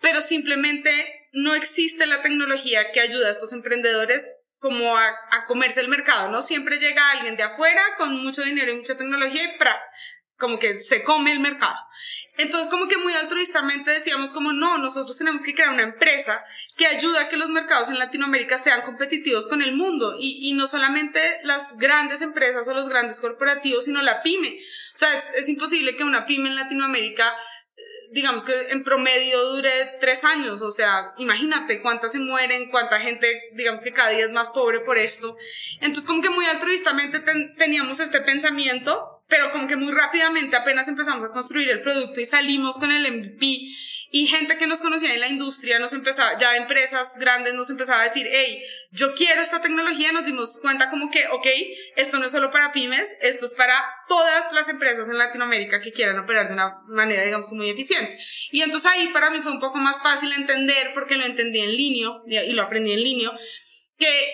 [0.00, 0.90] pero simplemente
[1.32, 6.42] no existe la tecnología que ayuda a estos emprendedores como a, comerse el mercado, ¿no?
[6.42, 9.58] Siempre llega alguien de afuera con mucho dinero y mucha tecnología y
[10.38, 11.76] como que se come el mercado.
[12.36, 16.44] Entonces, como que muy altruistamente decíamos como, no, nosotros tenemos que crear una empresa
[16.76, 20.52] que ayude a que los mercados en Latinoamérica sean competitivos con el mundo y, y
[20.54, 24.58] no solamente las grandes empresas o los grandes corporativos, sino la pyme.
[24.92, 27.32] O sea, es, es imposible que una pyme en Latinoamérica
[27.76, 29.70] eh, digamos que en promedio dure
[30.00, 34.32] tres años, o sea, imagínate cuántas se mueren, cuánta gente, digamos que cada día es
[34.32, 35.36] más pobre por esto.
[35.80, 37.20] Entonces, como que muy altruistamente
[37.56, 42.26] teníamos este pensamiento pero como que muy rápidamente apenas empezamos a construir el producto y
[42.26, 43.68] salimos con el MVP
[44.16, 48.00] y gente que nos conocía en la industria nos empezaba, ya empresas grandes nos empezaba
[48.00, 51.46] a decir, hey, yo quiero esta tecnología, nos dimos cuenta como que, ok,
[51.96, 53.74] esto no es solo para pymes, esto es para
[54.06, 58.16] todas las empresas en Latinoamérica que quieran operar de una manera, digamos, muy eficiente.
[58.52, 61.76] Y entonces ahí para mí fue un poco más fácil entender, porque lo entendí en
[61.76, 63.32] línea y lo aprendí en línea,
[63.98, 64.32] que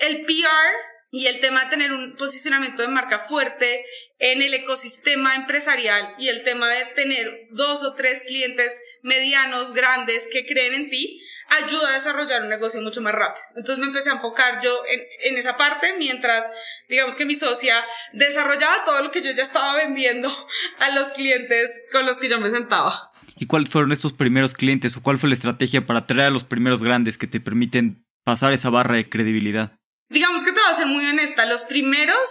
[0.00, 0.74] el PR
[1.12, 3.84] y el tema de tener un posicionamiento de marca fuerte
[4.24, 10.26] en el ecosistema empresarial y el tema de tener dos o tres clientes medianos, grandes,
[10.32, 11.20] que creen en ti,
[11.62, 13.44] ayuda a desarrollar un negocio mucho más rápido.
[13.54, 16.50] Entonces me empecé a enfocar yo en, en, esa parte mientras,
[16.88, 17.84] digamos que mi socia
[18.14, 20.34] desarrollaba todo lo que yo ya estaba vendiendo
[20.78, 23.12] a los clientes con los que yo me sentaba.
[23.36, 26.44] ¿Y cuáles fueron estos primeros clientes o cuál fue la estrategia para atraer a los
[26.44, 29.76] primeros grandes que te permiten pasar esa barra de credibilidad?
[30.08, 32.26] Digamos que te voy a ser muy honesta, los primeros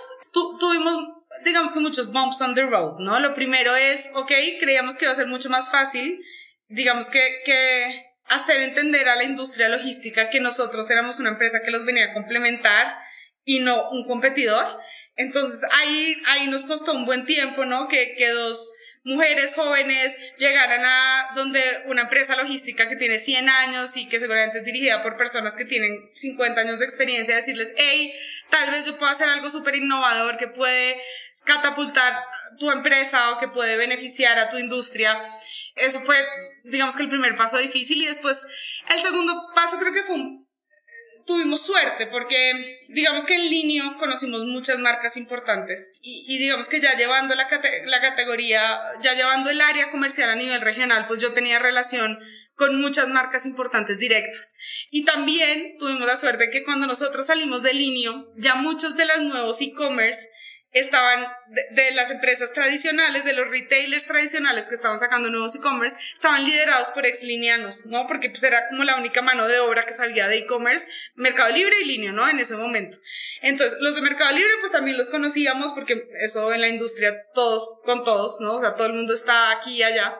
[0.59, 1.12] tuvimos
[1.45, 3.19] digamos que muchos bumps on the road, ¿no?
[3.19, 6.23] Lo primero es, ok, creíamos que iba a ser mucho más fácil,
[6.67, 11.71] digamos que, que hacer entender a la industria logística que nosotros éramos una empresa que
[11.71, 12.95] los venía a complementar
[13.43, 14.79] y no un competidor.
[15.15, 17.87] Entonces ahí, ahí nos costó un buen tiempo, ¿no?
[17.87, 23.97] Que, que dos mujeres jóvenes llegaran a donde una empresa logística que tiene 100 años
[23.97, 28.13] y que seguramente es dirigida por personas que tienen 50 años de experiencia, decirles, hey,
[28.49, 31.01] tal vez yo puedo hacer algo súper innovador que puede
[31.45, 32.23] catapultar
[32.57, 35.21] tu empresa o que puede beneficiar a tu industria.
[35.75, 36.15] Eso fue,
[36.65, 38.45] digamos que el primer paso difícil y después
[38.89, 40.17] el segundo paso creo que fue
[41.25, 46.95] tuvimos suerte porque digamos que en línea conocimos muchas marcas importantes y, digamos que ya
[46.95, 52.19] llevando la, categoría, ya llevando el área comercial a nivel regional, pues yo tenía relación
[52.55, 54.55] con muchas marcas importantes directas.
[54.91, 59.21] Y también tuvimos la suerte que cuando nosotros salimos de línea, ya muchos de los
[59.21, 60.29] nuevos e-commerce
[60.73, 66.43] estaban de, las empresas tradicionales, de los retailers tradicionales que estaban sacando nuevos e-commerce, estaban
[66.43, 68.07] liderados por exlineanos, ¿no?
[68.07, 71.75] Porque pues era como la única mano de obra que sabía de e-commerce, Mercado Libre
[71.81, 72.27] y Línea, ¿no?
[72.27, 72.97] En ese momento.
[73.41, 77.79] Entonces, los de Mercado Libre pues también los conocíamos porque eso en la industria todos
[77.85, 78.55] con todos, ¿no?
[78.55, 80.17] O sea, todo el mundo está aquí y allá.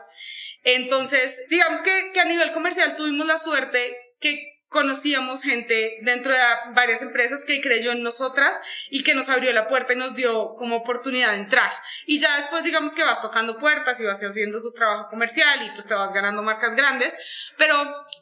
[0.63, 3.80] Entonces, digamos que, que a nivel comercial tuvimos la suerte
[4.20, 6.40] que conocíamos gente dentro de
[6.74, 8.60] varias empresas que creyó en nosotras
[8.90, 11.72] y que nos abrió la puerta y nos dio como oportunidad de entrar.
[12.06, 15.72] Y ya después digamos que vas tocando puertas y vas haciendo tu trabajo comercial y
[15.72, 17.16] pues te vas ganando marcas grandes,
[17.58, 17.76] pero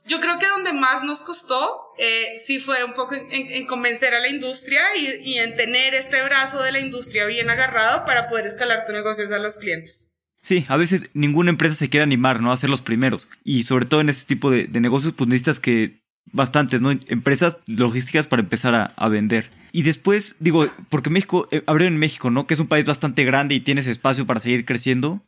[0.06, 4.20] yo creo que donde más nos costó eh, sí fue un poco en, convencer a
[4.20, 8.46] la industria y, y en tener este brazo de la industria bien agarrado para poder
[8.46, 10.12] escalar tu negocio a los clientes.
[10.42, 12.52] Sí, a veces ninguna empresa se quiere animar, ¿no?
[12.52, 13.28] A ser los primeros.
[13.44, 16.92] Y sobre todo en este tipo de, de negocios, pues necesitas que bastantes, ¿no?
[16.92, 19.50] Empresas logísticas para empezar a, vender.
[19.72, 22.48] Y después, digo, porque México, eh, abrieron en México, ¿no?
[22.48, 25.22] Que es un país bastante grande y tienes espacio para seguir creciendo.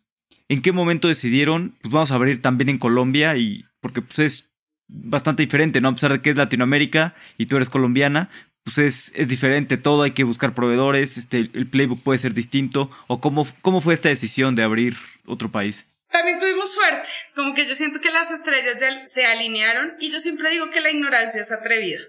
[0.50, 3.38] ¿En qué momento decidieron, pues vamos a abrir también en Colombia?
[3.38, 4.50] Y porque pues es
[4.88, 5.90] bastante diferente, ¿no?
[5.90, 8.30] A pesar de que es Latinoamérica y tú eres colombiana,
[8.64, 12.92] pues es, es diferente todo, hay que buscar proveedores, este, el playbook puede ser distinto.
[13.08, 15.86] ¿O cómo, cómo fue esta decisión de abrir otro país?
[16.14, 18.78] También tuvimos suerte, como que yo siento que las estrellas
[19.12, 22.02] se alinearon y yo siempre digo que la ignorancia es atrevida.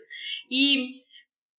[0.47, 1.07] Y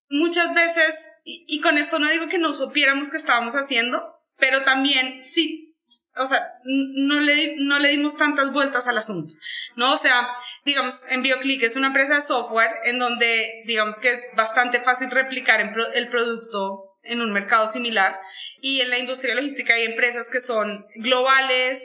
[0.10, 5.23] muchas veces, y, con esto no digo que no supiéramos qué estábamos haciendo, pero también
[5.23, 5.75] sí,
[6.15, 9.34] o sea, no le, no le dimos tantas vueltas al asunto,
[9.75, 9.93] ¿no?
[9.93, 10.29] O sea,
[10.65, 15.10] digamos, en BioClick es una empresa de software en donde, digamos que es bastante fácil
[15.10, 15.62] replicar
[15.95, 18.19] el producto en un mercado similar
[18.62, 21.84] y en la industria logística hay empresas que son globales,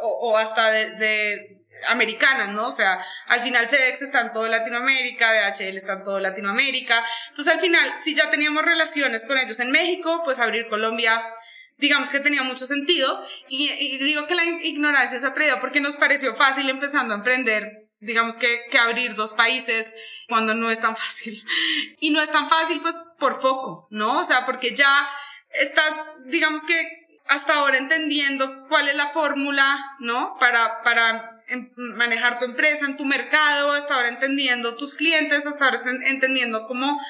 [0.00, 1.58] o, hasta de,
[1.88, 2.68] americanas, ¿no?
[2.68, 7.04] O sea, al final FedEx está en todo Latinoamérica, DHL está en todo Latinoamérica.
[7.28, 11.22] Entonces, al final, si ya teníamos relaciones con ellos en México, pues abrir Colombia,
[11.76, 13.24] digamos que tenía mucho sentido.
[13.48, 17.88] Y, digo que la ignorancia es atraída porque nos pareció fácil empezando a emprender.
[18.00, 19.92] Digamos que, que abrir dos países
[20.28, 21.42] cuando no es tan fácil.
[22.00, 24.20] Y no es tan fácil, pues, por foco, ¿no?
[24.20, 25.08] O sea, porque ya
[25.50, 25.94] estás,
[26.26, 30.36] digamos que hasta ahora entendiendo cuál es la fórmula, ¿no?
[30.40, 35.66] Para, para em, manejar tu empresa en tu mercado, hasta ahora entendiendo tus clientes, hasta
[35.66, 37.00] ahora entendiendo cómo,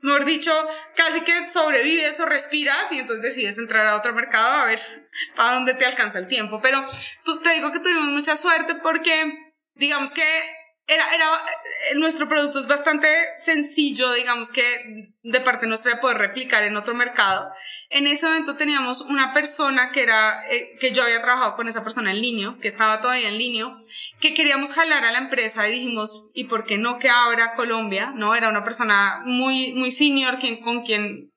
[0.00, 0.52] mejor dicho,
[0.94, 4.80] casi que sobrevives o respiras y entonces decides entrar a otro mercado a ver
[5.34, 6.60] para dónde te alcanza el tiempo.
[6.62, 6.82] Pero
[7.42, 10.24] te digo que tuvimos mucha suerte porque, digamos que
[10.88, 11.26] era, era,
[11.90, 16.76] eh, nuestro producto es bastante sencillo, digamos que de parte nuestra de poder replicar en
[16.76, 17.52] otro mercado.
[17.90, 21.82] En ese momento teníamos una persona que era, eh, que yo había trabajado con esa
[21.82, 23.74] persona en línea, que estaba todavía en línea,
[24.20, 28.12] que queríamos jalar a la empresa y dijimos, ¿y por qué no que ahora Colombia?
[28.14, 28.36] ¿No?
[28.36, 31.32] Era una persona muy, muy senior quien, con, quien,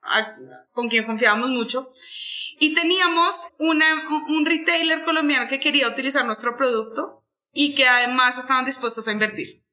[0.74, 1.90] con quien confiábamos mucho.
[2.60, 3.86] Y teníamos una,
[4.28, 7.19] un retailer colombiano que quería utilizar nuestro producto
[7.52, 9.64] y que además estaban dispuestos a invertir.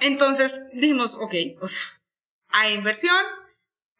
[0.00, 1.82] Entonces dijimos, ok, o sea,
[2.48, 3.24] hay inversión,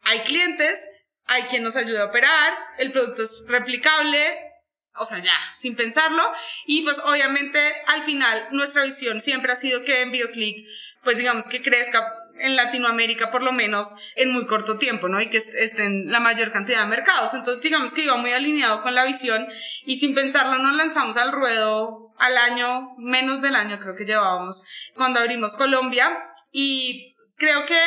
[0.02, 0.87] hay clientes,
[1.26, 4.50] hay quien nos ayuda a operar, el producto es replicable,
[4.96, 6.22] o sea, ya, sin pensarlo.
[6.66, 10.66] Y pues obviamente al final nuestra visión siempre ha sido que en BioClick,
[11.04, 15.20] pues digamos que crezca en Latinoamérica por lo menos en muy corto tiempo, ¿no?
[15.20, 17.35] Y que estén la mayor cantidad de mercados.
[17.35, 19.46] Entonces, digamos que iba muy alineado con la visión
[19.85, 24.62] y sin pensarlo nos lanzamos al ruedo al año, menos del año creo que llevábamos
[24.94, 26.09] cuando abrimos Colombia
[26.52, 27.78] y creo que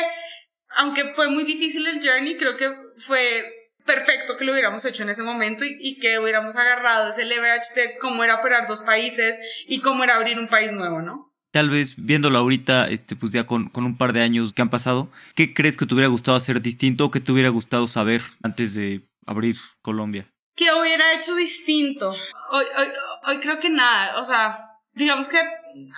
[0.76, 2.68] aunque fue muy difícil el journey, creo que
[2.98, 3.44] fue
[3.86, 7.98] perfecto que lo hubiéramos hecho en ese momento y, que hubiéramos agarrado ese leverage de
[8.00, 11.32] cómo era operar dos países y cómo era abrir un país nuevo, ¿no?
[11.52, 14.72] Tal vez viéndolo ahorita, este, pues ya con, con un par de años que han
[14.72, 18.22] pasado, ¿qué crees que te hubiera gustado hacer distinto o que te hubiera gustado saber
[18.42, 20.33] antes de abrir Colombia?
[20.56, 22.12] ¿Qué hubiera hecho distinto?
[22.52, 22.88] Hoy, hoy,
[23.28, 24.60] hoy creo que nada, o sea,
[24.94, 25.42] digamos que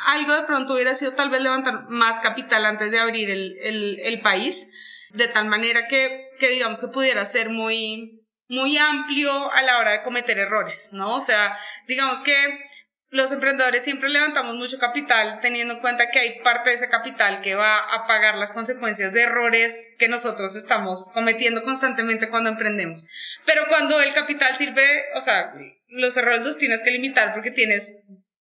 [0.08, 4.00] algo de pronto hubiera sido tal vez levantar más capital antes de abrir el, el,
[4.00, 4.68] el país,
[5.12, 9.91] de tal manera que, que digamos que pudiera ser muy, muy amplio a la hora
[9.91, 11.15] de cometer errores, ¿no?
[11.15, 12.36] O sea, digamos que
[13.10, 17.41] los emprendedores siempre levantamos mucho capital teniendo en cuenta que hay parte de ese capital
[17.41, 23.08] que va a pagar las consecuencias de errores que nosotros estamos cometiendo constantemente cuando emprendemos.
[23.46, 25.54] Pero cuando el capital sirve, o sea,
[25.88, 27.94] los errores los tienes que limitar porque tienes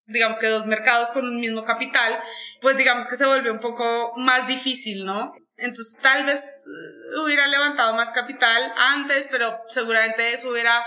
[0.06, 2.18] digamos que dos mercados con un mismo capital,
[2.60, 5.34] pues digamos que se vuelve un poco más difícil, ¿no?
[5.56, 10.84] Entonces tal vez eh, hubiera levantado más capital antes, pero seguramente eso hubiera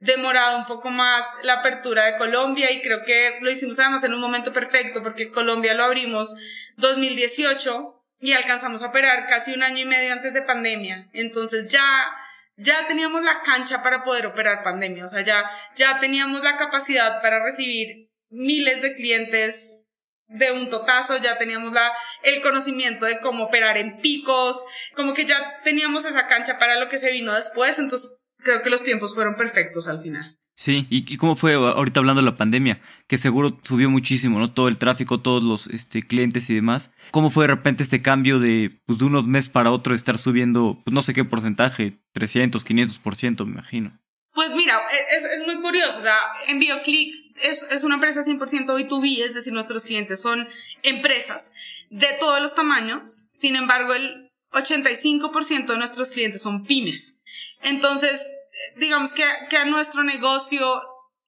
[0.00, 4.14] demorado un poco más la apertura de Colombia y creo que lo hicimos además en
[4.14, 6.34] un momento perfecto porque Colombia lo abrimos
[6.76, 11.08] 2018 y alcanzamos a operar casi un año y medio antes de pandemia.
[11.12, 12.14] Entonces ya
[12.56, 17.22] ya teníamos la cancha para poder operar pandemia, o sea, ya ya teníamos la capacidad
[17.22, 19.84] para recibir miles de clientes
[20.26, 21.90] de un totazo, ya teníamos la,
[22.22, 26.88] el conocimiento de cómo operar en picos, como que ya teníamos esa cancha para lo
[26.88, 30.38] que se vino después, entonces creo que los tiempos fueron perfectos al final.
[30.58, 32.82] Sí, ¿y, cómo fue ahorita hablando de la pandemia?
[33.06, 34.52] Que seguro subió muchísimo, ¿no?
[34.52, 36.90] Todo el tráfico, todos los este, clientes y demás.
[37.12, 40.82] ¿Cómo fue de repente este cambio de, pues, de unos meses para otro estar subiendo,
[40.84, 44.00] pues no sé qué porcentaje, 300, 500%, me imagino?
[44.34, 46.16] Pues mira, e, es, es muy curioso, o sea,
[46.48, 50.48] en BioClick es, es una empresa 100% B2B, es decir, nuestros clientes son
[50.82, 51.52] empresas
[51.90, 57.17] de todos los tamaños, sin embargo, el 85% de nuestros clientes son pymes.
[57.62, 58.32] Entonces,
[58.76, 60.82] digamos que, que a nuestro negocio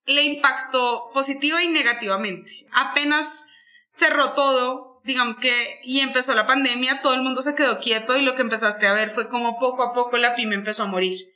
[0.06, 2.66] le impactó positiva y negativamente.
[2.72, 3.44] Apenas
[3.90, 8.22] cerró todo, digamos que, y empezó la pandemia, todo el mundo se quedó quieto y
[8.22, 11.30] lo que empezaste a ver fue como poco a poco la pyme empezó a morir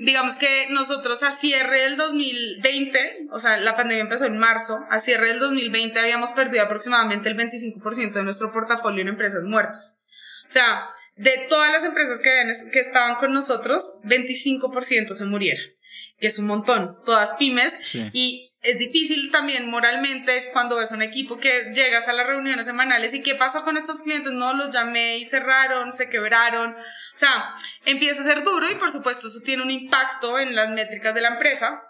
[0.00, 4.98] digamos que nosotros a cierre del 2020, o sea, la pandemia empezó en marzo, a
[4.98, 9.96] cierre del 2020 habíamos perdido aproximadamente el 25% de nuestro portafolio en empresas muertas.
[10.48, 10.88] O sea,
[11.20, 12.30] de todas las empresas que,
[12.72, 15.62] que estaban con nosotros, 25% se murieron,
[16.18, 17.78] que es un montón, todas pymes,
[18.14, 23.12] y es difícil también moralmente cuando ves un equipo que llegas a las reuniones semanales
[23.12, 27.50] y qué pasó con estos clientes, no los llamé y cerraron, se quebraron, o sea,
[27.84, 31.20] empieza a ser duro y por supuesto eso tiene un impacto en las métricas de
[31.20, 31.82] la empresa.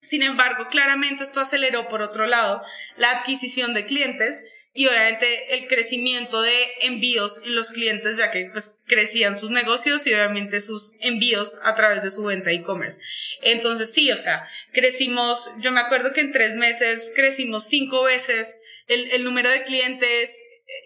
[0.00, 2.62] Sin embargo, claramente esto aceleró por otro lado
[2.96, 4.44] la adquisición de clientes
[4.78, 10.06] y obviamente el crecimiento de envíos en los clientes, ya que pues crecían sus negocios
[10.06, 13.00] y obviamente sus envíos a través de su venta e-commerce.
[13.42, 18.56] Entonces sí, o sea, crecimos, yo me acuerdo que en tres meses crecimos cinco veces
[18.86, 20.32] el, el número de clientes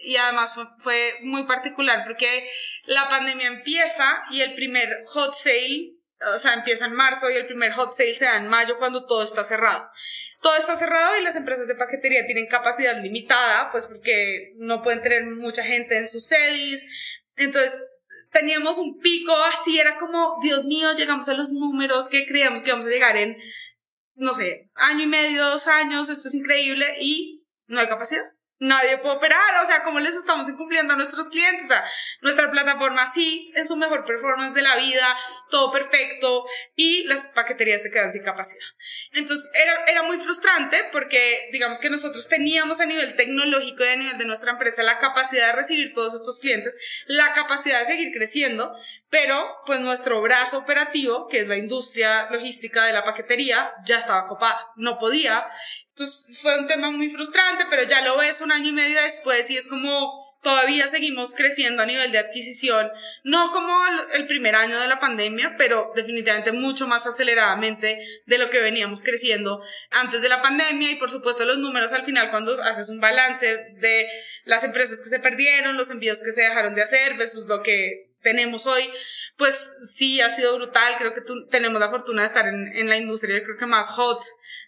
[0.01, 2.49] y además fue, fue muy particular porque
[2.85, 5.91] la pandemia empieza y el primer hot sale
[6.35, 9.05] o sea, empieza en marzo y el primer hot sale se da en mayo cuando
[9.05, 9.87] todo está cerrado
[10.43, 15.01] todo está cerrado y las empresas de paquetería tienen capacidad limitada, pues porque no pueden
[15.01, 16.85] tener mucha gente en sus sedes.
[17.37, 17.81] Entonces,
[18.31, 22.69] teníamos un pico así, era como, Dios mío, llegamos a los números que creíamos que
[22.69, 23.37] íbamos a llegar en,
[24.15, 28.32] no sé, año y medio, dos años, esto es increíble y no hay capacidad
[28.63, 31.65] nadie puede operar, o sea, ¿cómo les estamos incumpliendo a nuestros clientes?
[31.65, 31.83] O sea,
[32.21, 35.05] nuestra plataforma sí, en su mejor performance de la vida,
[35.51, 36.45] todo perfecto,
[36.75, 38.63] y las paqueterías se quedan sin capacidad.
[39.11, 43.95] Entonces, era, era muy frustrante porque, digamos que nosotros teníamos a nivel tecnológico y a
[43.97, 48.13] nivel de nuestra empresa la capacidad de recibir todos estos clientes, la capacidad de seguir
[48.13, 48.73] creciendo,
[49.09, 54.27] pero pues nuestro brazo operativo, que es la industria logística de la paquetería, ya estaba
[54.27, 55.45] copada, no podía,
[55.95, 59.47] entonces fue un tema muy frustrante, pero ya lo ves un año y medio después
[59.51, 60.11] y es como
[60.41, 62.89] todavía seguimos creciendo a nivel de adquisición,
[63.23, 63.71] no como
[64.11, 69.03] el primer año de la pandemia, pero definitivamente mucho más aceleradamente de lo que veníamos
[69.03, 69.61] creciendo
[69.91, 73.45] antes de la pandemia y por supuesto los números al final cuando haces un balance
[73.45, 74.07] de
[74.45, 78.09] las empresas que se perdieron, los envíos que se dejaron de hacer versus lo que
[78.23, 78.89] tenemos hoy,
[79.37, 80.95] pues sí ha sido brutal.
[80.97, 84.23] Creo que tenemos la fortuna de estar en, en la industria, creo que más hot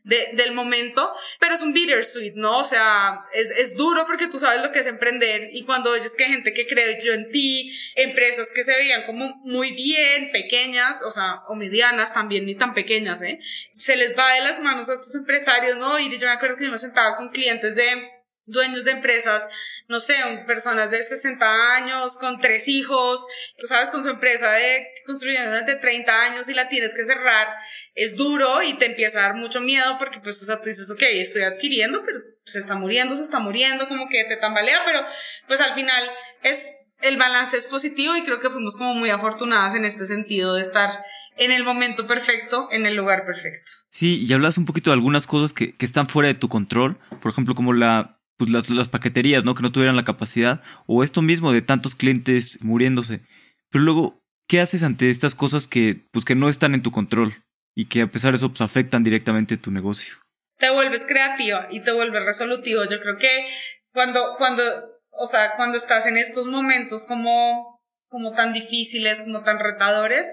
[0.05, 2.59] de, del momento, pero es un bittersweet, ¿no?
[2.59, 6.15] O sea, es, es duro porque tú sabes lo que es emprender y cuando oyes
[6.15, 10.31] que hay gente que cree yo en ti, empresas que se veían como muy bien,
[10.31, 13.39] pequeñas, o sea, o medianas también, ni tan pequeñas, ¿eh?
[13.75, 15.97] Se les va de las manos a estos empresarios, ¿no?
[15.99, 18.14] Y yo me acuerdo que yo me sentaba con clientes de
[18.45, 19.47] dueños de empresas,
[19.87, 20.15] no sé,
[20.47, 23.25] personas de 60 años, con tres hijos,
[23.63, 27.47] sabes, con su empresa de construyendo durante 30 años y la tienes que cerrar,
[27.93, 30.89] es duro y te empieza a dar mucho miedo porque pues, o sea, tú dices,
[30.91, 34.99] ok, estoy adquiriendo, pero se está muriendo, se está muriendo, como que te tambalea, pero
[35.47, 36.03] pues al final
[36.43, 36.71] es,
[37.01, 40.61] el balance es positivo y creo que fuimos como muy afortunadas en este sentido de
[40.61, 41.03] estar
[41.37, 43.71] en el momento perfecto, en el lugar perfecto.
[43.89, 46.97] Sí, y hablas un poquito de algunas cosas que, que están fuera de tu control,
[47.21, 49.55] por ejemplo, como la pues las, las, paqueterías, ¿no?
[49.55, 53.21] Que no tuvieran la capacidad, o esto mismo de tantos clientes muriéndose.
[53.69, 57.43] Pero luego, ¿qué haces ante estas cosas que, pues, que no están en tu control
[57.75, 60.15] y que a pesar de eso pues, afectan directamente tu negocio?
[60.57, 62.83] Te vuelves creativa y te vuelves resolutivo.
[62.83, 63.47] Yo creo que
[63.93, 64.63] cuando, cuando,
[65.11, 70.27] o sea, cuando estás en estos momentos como, como tan difíciles, como tan retadores,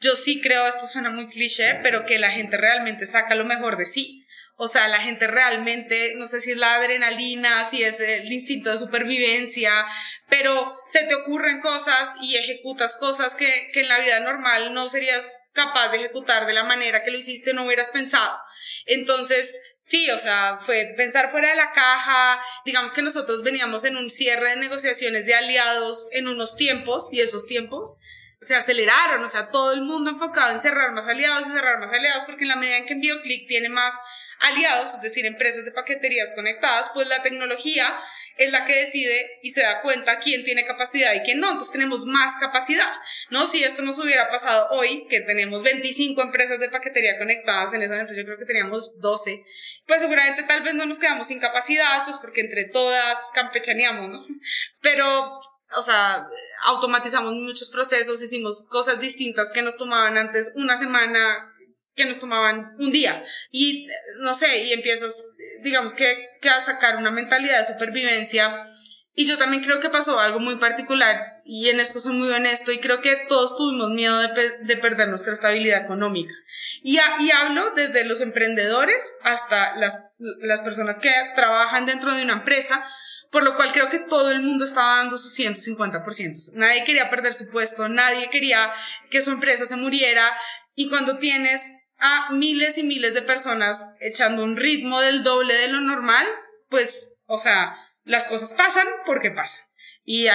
[0.00, 3.76] yo sí creo, esto suena muy cliché, pero que la gente realmente saca lo mejor
[3.76, 4.23] de sí
[4.56, 8.70] o sea, la gente realmente, no sé si es la adrenalina, si es el instinto
[8.70, 9.72] de supervivencia,
[10.28, 14.88] pero se te ocurren cosas y ejecutas cosas que, que en la vida normal no
[14.88, 18.38] serías capaz de ejecutar de la manera que lo hiciste, no hubieras pensado.
[18.86, 22.42] Entonces, Sí, o sea, fue pensar fuera de la caja.
[22.64, 27.20] Digamos que nosotros veníamos en un cierre de negociaciones de aliados en unos tiempos y
[27.20, 27.96] esos tiempos
[28.40, 31.92] se aceleraron, o sea, todo el mundo enfocado en cerrar más aliados y cerrar más
[31.92, 33.94] aliados porque en la medida en que EnvíoClick tiene más
[34.44, 37.98] aliados, es decir, empresas de paqueterías conectadas, pues la tecnología
[38.36, 41.48] es la que decide y se da cuenta quién tiene capacidad y quién no.
[41.48, 42.90] Entonces tenemos más capacidad,
[43.30, 43.46] ¿no?
[43.46, 47.92] Si esto nos hubiera pasado hoy, que tenemos 25 empresas de paquetería conectadas, en ese
[47.92, 49.44] momento yo creo que teníamos 12,
[49.86, 54.26] pues seguramente tal vez no nos quedamos sin capacidad, pues porque entre todas campechaneamos, ¿no?
[54.80, 55.38] Pero
[55.76, 56.28] o sea,
[56.62, 61.53] automatizamos muchos procesos, hicimos cosas distintas que nos tomaban antes una semana,
[61.94, 63.22] que nos tomaban un día.
[63.50, 63.88] Y
[64.20, 65.16] no sé, y empiezas,
[65.62, 68.56] digamos que, que a sacar una mentalidad de supervivencia.
[69.16, 72.72] Y yo también creo que pasó algo muy particular, y en esto soy muy honesto,
[72.72, 74.28] y creo que todos tuvimos miedo de,
[74.62, 76.34] de perder nuestra estabilidad económica.
[76.82, 82.32] Y, y hablo desde los emprendedores hasta las, las personas que trabajan dentro de una
[82.32, 82.84] empresa,
[83.30, 86.54] por lo cual creo que todo el mundo estaba dando su 150%.
[86.54, 88.72] Nadie quería perder su puesto, nadie quería
[89.10, 90.28] que su empresa se muriera,
[90.74, 91.62] y cuando tienes
[91.98, 96.26] a miles y miles de personas echando un ritmo del doble de lo normal,
[96.68, 99.64] pues, o sea, las cosas pasan porque pasan.
[100.04, 100.26] Y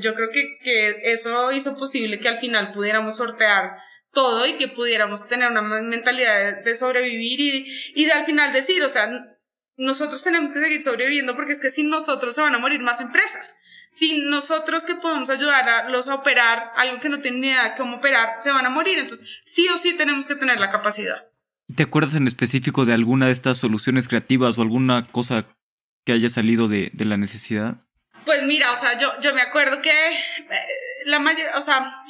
[0.00, 3.78] yo creo que, que eso hizo posible que al final pudiéramos sortear
[4.12, 8.82] todo y que pudiéramos tener una mentalidad de, sobrevivir y, y de al final decir,
[8.82, 9.08] o sea,
[9.78, 13.00] nosotros tenemos que seguir sobreviviendo porque es que sin nosotros se van a morir más
[13.00, 13.56] empresas
[13.90, 17.70] sin nosotros que podemos ayudar a los a operar algo que no tienen ni idea
[17.70, 18.98] de cómo operar, se van a morir.
[18.98, 21.26] Entonces, sí o sí tenemos que tener la capacidad.
[21.74, 25.46] ¿Te acuerdas en específico de alguna de estas soluciones creativas o alguna cosa
[26.04, 27.76] que haya salido de, de la necesidad?
[28.24, 30.66] Pues mira, o sea, yo, yo me acuerdo que eh,
[31.04, 32.02] la mayor, o sea,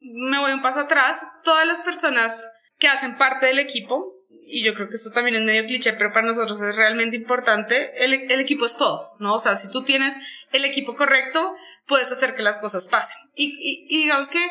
[0.00, 4.14] me voy un paso atrás, todas las personas que hacen parte del equipo,
[4.50, 8.04] y yo creo que esto también es medio cliché, pero para nosotros es realmente importante,
[8.04, 9.34] el, el, equipo es todo, ¿no?
[9.34, 10.16] O sea, si tú tienes
[10.52, 11.54] el equipo correcto,
[11.86, 13.16] puedes hacer que las cosas pasen.
[13.34, 14.44] Y, y, digamos que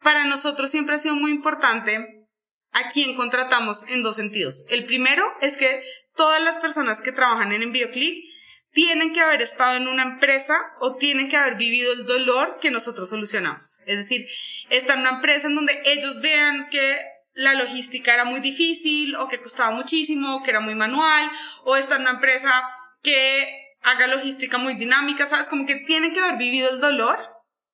[0.00, 2.26] para nosotros siempre ha sido muy importante
[2.72, 4.64] a quién contratamos en dos sentidos.
[4.68, 5.82] El primero es que
[6.14, 8.24] todas las personas que trabajan en EnvíoClick
[8.72, 12.70] tienen que haber estado en una empresa o tienen que haber vivido el dolor que
[12.70, 13.80] nosotros solucionamos.
[13.86, 14.26] Es decir,
[14.70, 16.98] estar en una empresa en donde ellos vean que
[17.38, 21.30] la logística era muy difícil o que costaba muchísimo, que era muy manual,
[21.64, 22.68] o estar en una empresa
[23.00, 25.48] que haga logística muy dinámica, ¿sabes?
[25.48, 27.16] Como que tienen que haber vivido el dolor.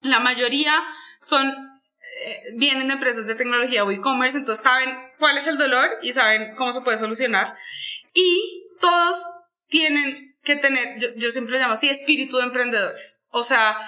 [0.03, 0.85] La mayoría
[1.19, 5.99] son, eh, vienen de empresas de tecnología o e-commerce, entonces saben cuál es el dolor
[6.03, 7.57] y saben cómo se puede solucionar.
[8.13, 9.27] Y todos
[9.69, 13.19] tienen que tener, yo, yo siempre lo llamo así, espíritu de emprendedores.
[13.31, 13.79] O sea,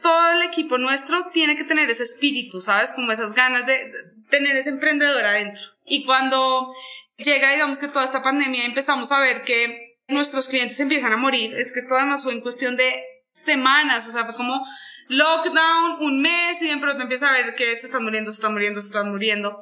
[0.00, 2.92] todo el equipo nuestro tiene que tener ese espíritu, ¿sabes?
[2.92, 3.92] Como esas ganas de,
[4.28, 5.64] tener ese emprendedor adentro.
[5.84, 6.74] Y cuando
[7.16, 11.54] llega, digamos que toda esta pandemia, empezamos a ver que nuestros clientes empiezan a morir.
[11.54, 14.64] Es que esto además fue en cuestión de semanas, o sea, fue como
[15.08, 18.52] lockdown, un mes, y de pronto empieza a ver que se están muriendo, se están
[18.52, 19.58] muriendo, se están muriendo.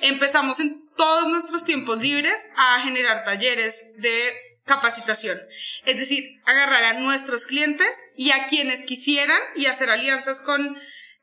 [0.00, 4.32] Empezamos en todos nuestros tiempos libres a generar talleres de
[4.64, 5.40] capacitación.
[5.86, 10.76] Es decir, agarrar a nuestros clientes y a quienes quisieran y hacer alianzas con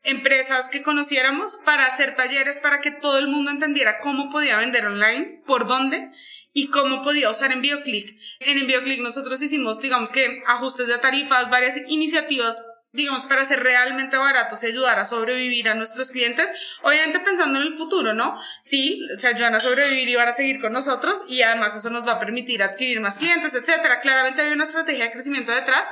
[0.06, 4.86] empresas que conociéramos para hacer talleres para que todo el mundo entendiera cómo podía vender
[4.86, 6.12] online, por dónde
[6.54, 8.18] y cómo podía usar EnvíoClick.
[8.40, 12.62] En EnvíoClick nosotros hicimos, digamos que, ajustes de tarifas, varias iniciativas
[12.96, 16.50] digamos, para ser realmente baratos y ayudar a sobrevivir a nuestros clientes,
[16.82, 18.40] obviamente pensando en el futuro, ¿no?
[18.62, 22.08] Sí, se ayudan a sobrevivir y van a seguir con nosotros y además eso nos
[22.08, 24.00] va a permitir adquirir más clientes, etcétera.
[24.00, 25.90] Claramente había una estrategia de crecimiento detrás,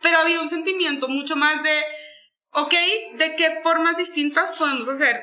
[0.00, 1.82] pero había un sentimiento mucho más de,
[2.52, 2.74] ok,
[3.14, 5.16] ¿de qué formas distintas podemos hacer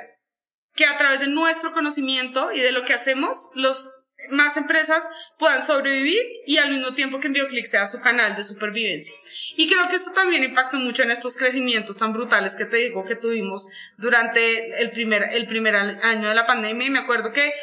[0.76, 3.92] que a través de nuestro conocimiento y de lo que hacemos, los
[4.30, 5.04] más empresas
[5.38, 9.14] puedan sobrevivir y al mismo tiempo que EnvioClick sea su canal de supervivencia.
[9.56, 13.06] Y creo que esto también impactó mucho en estos crecimientos tan brutales que te digo
[13.06, 13.68] que tuvimos
[13.98, 16.88] durante el primer, el primer año de la pandemia.
[16.88, 17.54] Y me acuerdo que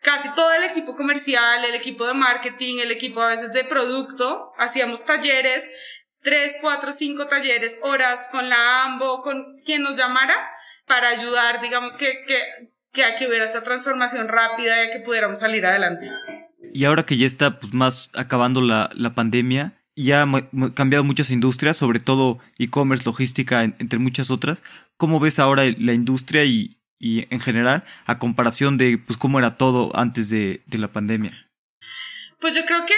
[0.00, 4.52] casi todo el equipo comercial, el equipo de marketing, el equipo a veces de producto,
[4.56, 5.68] hacíamos talleres,
[6.22, 10.34] tres, cuatro, cinco talleres, horas con la AMBO, con quien nos llamara,
[10.86, 15.00] para ayudar, digamos, que, que, que a que hubiera esta transformación rápida y a que
[15.04, 16.08] pudiéramos salir adelante.
[16.72, 21.30] Y ahora que ya está pues, más acabando la, la pandemia, ya ha cambiado muchas
[21.30, 24.62] industrias, sobre todo e-commerce, logística, entre muchas otras.
[24.96, 29.56] ¿Cómo ves ahora la industria y, y, en general a comparación de pues, cómo era
[29.56, 31.50] todo antes de, de la pandemia?
[32.38, 32.94] Pues yo creo que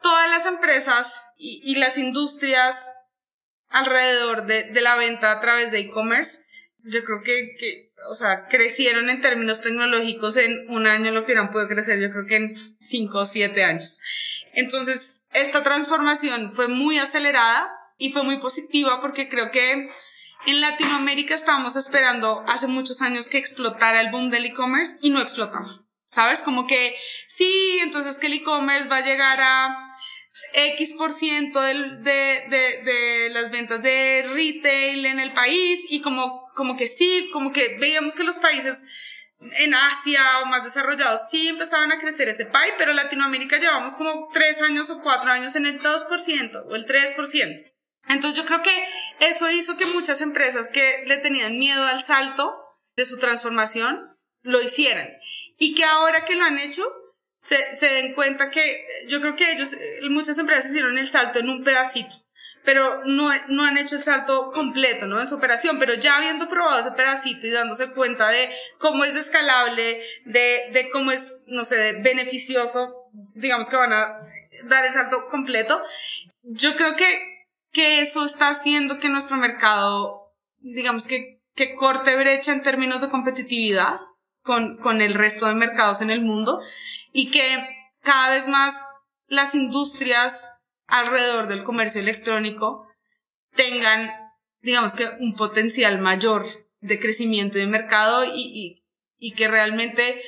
[0.00, 2.92] todas las empresas y, y las industrias
[3.68, 6.44] alrededor de, de, la venta a través de e-commerce,
[6.84, 11.32] yo creo que, que, o sea, crecieron en términos tecnológicos en un año lo que
[11.32, 14.00] hubieran podido crecer, yo creo que en cinco o siete años.
[14.52, 19.90] Entonces, esta transformación fue muy acelerada y fue muy positiva porque creo que
[20.46, 25.20] en Latinoamérica estábamos esperando hace muchos años que explotara el boom del e-commerce y no
[25.20, 25.58] explotó.
[26.10, 26.42] ¿Sabes?
[26.42, 26.96] Como que
[27.28, 29.89] sí, entonces que el e-commerce va a llegar a
[30.52, 36.48] X por ciento de, de, de, las ventas de retail en el país y como,
[36.54, 38.86] como que sí, como que veíamos que los países
[39.40, 44.28] en Asia o más desarrollados sí empezaban a crecer ese pie, pero Latinoamérica llevamos como
[44.32, 47.70] tres años o cuatro años en el 2% o el 3%.
[48.08, 48.88] Entonces yo creo que
[49.20, 52.54] eso hizo que muchas empresas que le tenían miedo al salto
[52.96, 55.08] de su transformación lo hicieran.
[55.58, 56.84] Y que ahora que lo han hecho,
[57.40, 59.76] se, se den cuenta que yo creo que ellos,
[60.08, 62.14] muchas empresas hicieron el salto en un pedacito
[62.64, 65.20] pero no, no han hecho el salto completo, ¿no?
[65.20, 69.14] En su operación, pero ya habiendo probado ese pedacito y dándose cuenta de cómo es
[69.14, 72.94] descalable, de, de cómo es, no sé, beneficioso,
[73.34, 74.18] digamos que van a
[74.64, 75.82] dar el salto completo,
[76.42, 82.52] yo creo que, que eso está haciendo que nuestro mercado, digamos que, que corte brecha
[82.52, 84.00] en términos de competitividad
[84.42, 86.60] con, con el resto de mercados en el mundo
[87.12, 87.56] y que
[88.02, 88.86] cada vez más
[89.26, 90.50] las industrias
[90.86, 92.86] alrededor del comercio electrónico
[93.54, 94.10] tengan,
[94.60, 96.46] digamos que, un potencial mayor
[96.80, 98.84] de crecimiento de mercado y, y,
[99.18, 100.20] y que realmente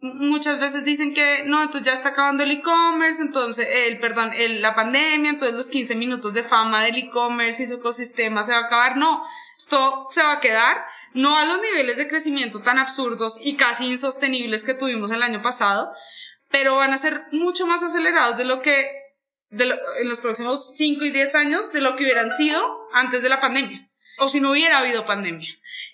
[0.00, 4.62] muchas veces dicen que no, entonces ya está acabando el e-commerce, entonces, el, perdón, el,
[4.62, 8.58] la pandemia, entonces los 15 minutos de fama del e-commerce y su ecosistema se va
[8.58, 8.96] a acabar.
[8.96, 9.24] No,
[9.56, 10.84] esto se va a quedar,
[11.14, 15.42] no a los niveles de crecimiento tan absurdos y casi insostenibles que tuvimos el año
[15.42, 15.92] pasado,
[16.50, 18.90] pero van a ser mucho más acelerados de lo que
[19.50, 23.40] en los próximos 5 y 10 años de lo que hubieran sido antes de la
[23.40, 23.88] pandemia,
[24.18, 25.48] o si no hubiera habido pandemia.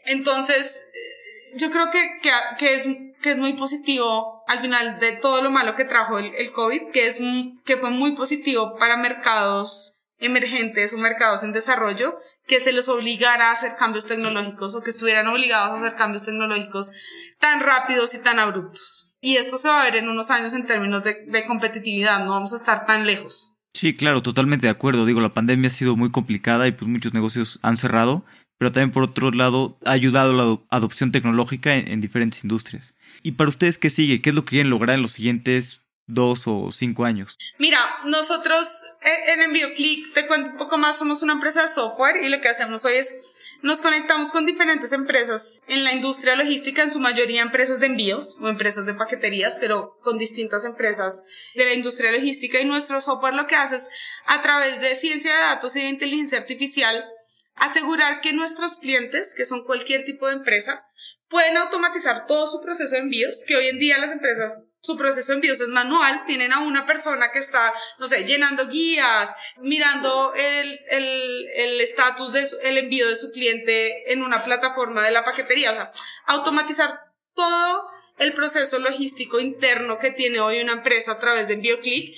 [0.04, 2.86] Entonces, eh, yo creo que, que, que, es,
[3.22, 6.90] que es muy positivo al final de todo lo malo que trajo el, el COVID,
[6.92, 7.20] que, es,
[7.64, 13.48] que fue muy positivo para mercados emergentes o mercados en desarrollo, que se les obligara
[13.48, 16.90] a hacer cambios tecnológicos o que estuvieran obligados a hacer cambios tecnológicos
[17.38, 19.03] tan rápidos y tan abruptos.
[19.24, 22.32] Y esto se va a ver en unos años en términos de, de competitividad, no
[22.32, 23.56] vamos a estar tan lejos.
[23.72, 25.06] Sí, claro, totalmente de acuerdo.
[25.06, 28.26] Digo, la pandemia ha sido muy complicada y pues muchos negocios han cerrado,
[28.58, 32.94] pero también por otro lado ha ayudado la adopción tecnológica en, en diferentes industrias.
[33.22, 34.20] ¿Y para ustedes qué sigue?
[34.20, 37.38] ¿Qué es lo que quieren lograr en los siguientes dos o cinco años?
[37.58, 42.28] Mira, nosotros en EnvioClick, te cuento un poco más, somos una empresa de software y
[42.28, 43.33] lo que hacemos hoy es
[43.64, 48.36] nos conectamos con diferentes empresas en la industria logística, en su mayoría empresas de envíos
[48.38, 51.22] o empresas de paqueterías, pero con distintas empresas
[51.54, 52.60] de la industria logística.
[52.60, 53.88] Y nuestro software lo que hace es,
[54.26, 57.06] a través de ciencia de datos y de inteligencia artificial,
[57.54, 60.84] asegurar que nuestros clientes, que son cualquier tipo de empresa,
[61.30, 65.32] pueden automatizar todo su proceso de envíos, que hoy en día las empresas su proceso
[65.32, 70.34] de envíos es manual, tienen a una persona que está, no sé, llenando guías, mirando
[70.34, 75.74] el estatus el, del envío de su cliente en una plataforma de la paquetería, o
[75.74, 75.92] sea,
[76.26, 77.00] automatizar
[77.34, 82.14] todo el proceso logístico interno que tiene hoy una empresa a través de BioClick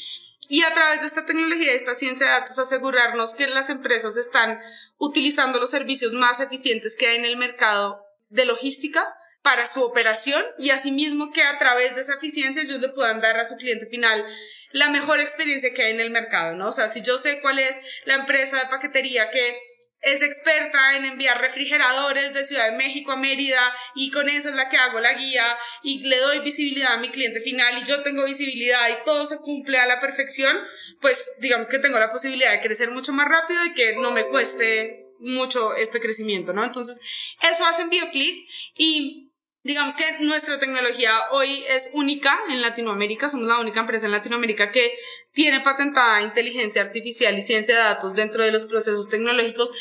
[0.48, 4.16] y a través de esta tecnología, de esta ciencia de datos, asegurarnos que las empresas
[4.16, 4.58] están
[4.98, 9.14] utilizando los servicios más eficientes que hay en el mercado de logística
[9.46, 13.38] para su operación y asimismo que a través de esa eficiencia ellos le puedan dar
[13.38, 14.26] a su cliente final
[14.72, 16.70] la mejor experiencia que hay en el mercado, ¿no?
[16.70, 19.56] O sea, si yo sé cuál es la empresa de paquetería que
[20.00, 24.56] es experta en enviar refrigeradores de Ciudad de México a Mérida y con eso es
[24.56, 25.46] la que hago la guía
[25.84, 29.38] y le doy visibilidad a mi cliente final y yo tengo visibilidad y todo se
[29.38, 30.58] cumple a la perfección,
[31.00, 34.26] pues digamos que tengo la posibilidad de crecer mucho más rápido y que no me
[34.26, 36.64] cueste mucho este crecimiento, ¿no?
[36.64, 37.00] Entonces,
[37.48, 39.25] eso hace en BioClick y
[39.66, 44.70] digamos que nuestra tecnología hoy es única en Latinoamérica, somos la única empresa en Latinoamérica
[44.70, 44.92] que
[45.32, 49.72] tiene patentada inteligencia artificial y ciencia de datos dentro de los procesos tecnológicos.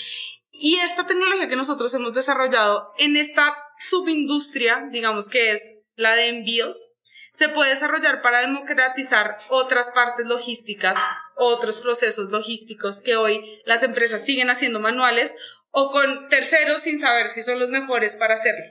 [0.51, 6.29] Y esta tecnología que nosotros hemos desarrollado en esta subindustria, digamos que es la de
[6.29, 6.91] envíos,
[7.31, 10.97] se puede desarrollar para democratizar otras partes logísticas,
[11.35, 15.35] otros procesos logísticos que hoy las empresas siguen haciendo manuales
[15.69, 18.63] o con terceros sin saber si son los mejores para hacerlo.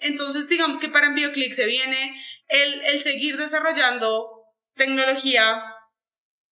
[0.00, 4.44] Entonces, digamos que para EnvíoClick se viene el, el seguir desarrollando
[4.74, 5.62] tecnología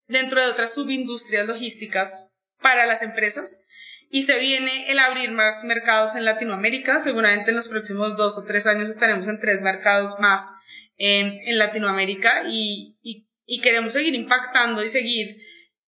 [0.08, 3.62] dentro de otras subindustrias logísticas para las empresas
[4.08, 7.00] y se viene el abrir más mercados en Latinoamérica.
[7.00, 10.52] Seguramente en los próximos dos o tres años estaremos en tres mercados más
[10.96, 15.36] en, en Latinoamérica y, y, y, queremos seguir impactando y seguir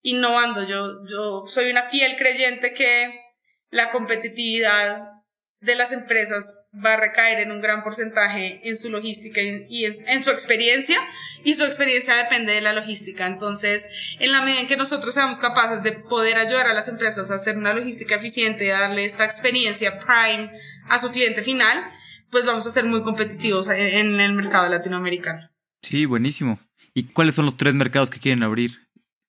[0.02, 0.66] innovando.
[0.68, 3.20] Yo, yo soy una fiel creyente que
[3.70, 5.17] la competitividad
[5.60, 10.22] de las empresas va a recaer en un gran porcentaje en su logística y en,
[10.22, 11.00] su experiencia,
[11.42, 13.26] y su experiencia depende de la logística.
[13.26, 13.88] Entonces,
[14.20, 17.36] en la medida en que nosotros seamos capaces de poder ayudar a las empresas a
[17.36, 20.52] hacer una logística eficiente, y darle esta experiencia prime
[20.88, 21.84] a su cliente final,
[22.30, 25.50] pues vamos a ser muy competitivos en el mercado latinoamericano.
[25.82, 26.60] Sí, buenísimo.
[26.94, 28.72] ¿Y cuáles son los tres mercados que quieren abrir?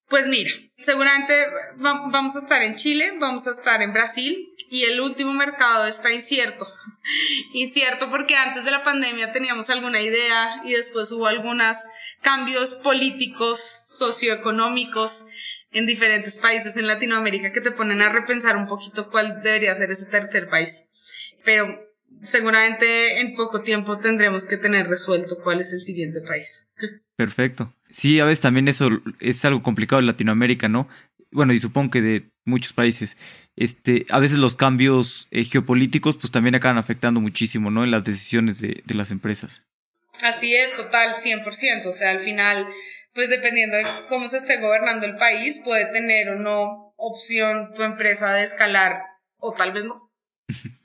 [0.10, 1.34] Pues mira, seguramente
[1.78, 6.14] vamos a estar en Chile, vamos a estar en Brasil y el último mercado está
[6.14, 6.68] incierto.
[7.54, 11.78] Incierto porque antes de la pandemia teníamos alguna idea y después hubo algunos
[12.22, 15.26] cambios políticos, socioeconómicos
[15.72, 19.92] en diferentes países en Latinoamérica que te ponen a repensar un poquito cuál debería ser
[19.92, 20.88] ese tercer país.
[21.44, 21.80] Pero
[22.26, 26.68] seguramente en poco tiempo tendremos que tener resuelto cuál es el siguiente país.
[27.16, 27.74] Perfecto.
[27.90, 28.90] Sí, a veces también eso
[29.20, 30.88] es algo complicado en Latinoamérica, ¿no?
[31.32, 33.18] Bueno, y supongo que de muchos países.
[33.56, 37.84] Este, a veces los cambios eh, geopolíticos pues también acaban afectando muchísimo, ¿no?
[37.84, 39.64] En las decisiones de, de las empresas.
[40.22, 41.86] Así es, total, 100%.
[41.86, 42.68] O sea, al final,
[43.14, 47.84] pues dependiendo de cómo se esté gobernando el país, puede tener o no opción tu
[47.84, 49.04] empresa de escalar
[49.38, 50.12] o tal vez no.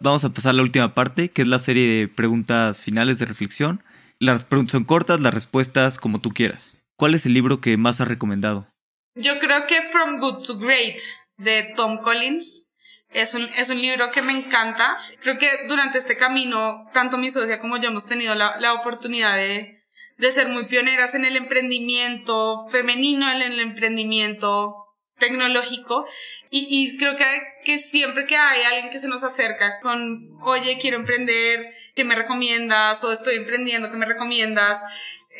[0.00, 3.24] Vamos a pasar a la última parte, que es la serie de preguntas finales de
[3.26, 3.82] reflexión.
[4.18, 6.76] Las preguntas son cortas, las respuestas como tú quieras.
[6.96, 8.73] ¿Cuál es el libro que más has recomendado?
[9.14, 10.98] Yo creo que From Good to Great
[11.36, 12.66] de Tom Collins.
[13.10, 14.96] Es un, es un libro que me encanta.
[15.20, 19.36] Creo que durante este camino, tanto mi socia como yo hemos tenido la, la oportunidad
[19.36, 19.84] de,
[20.18, 24.74] de ser muy pioneras en el emprendimiento femenino, en el emprendimiento
[25.18, 26.06] tecnológico
[26.50, 27.24] y, y creo que,
[27.64, 32.14] que siempre que hay alguien que se nos acerca con, oye, quiero emprender, ¿qué me
[32.14, 33.02] recomiendas?
[33.04, 34.82] O estoy emprendiendo, ¿qué me recomiendas?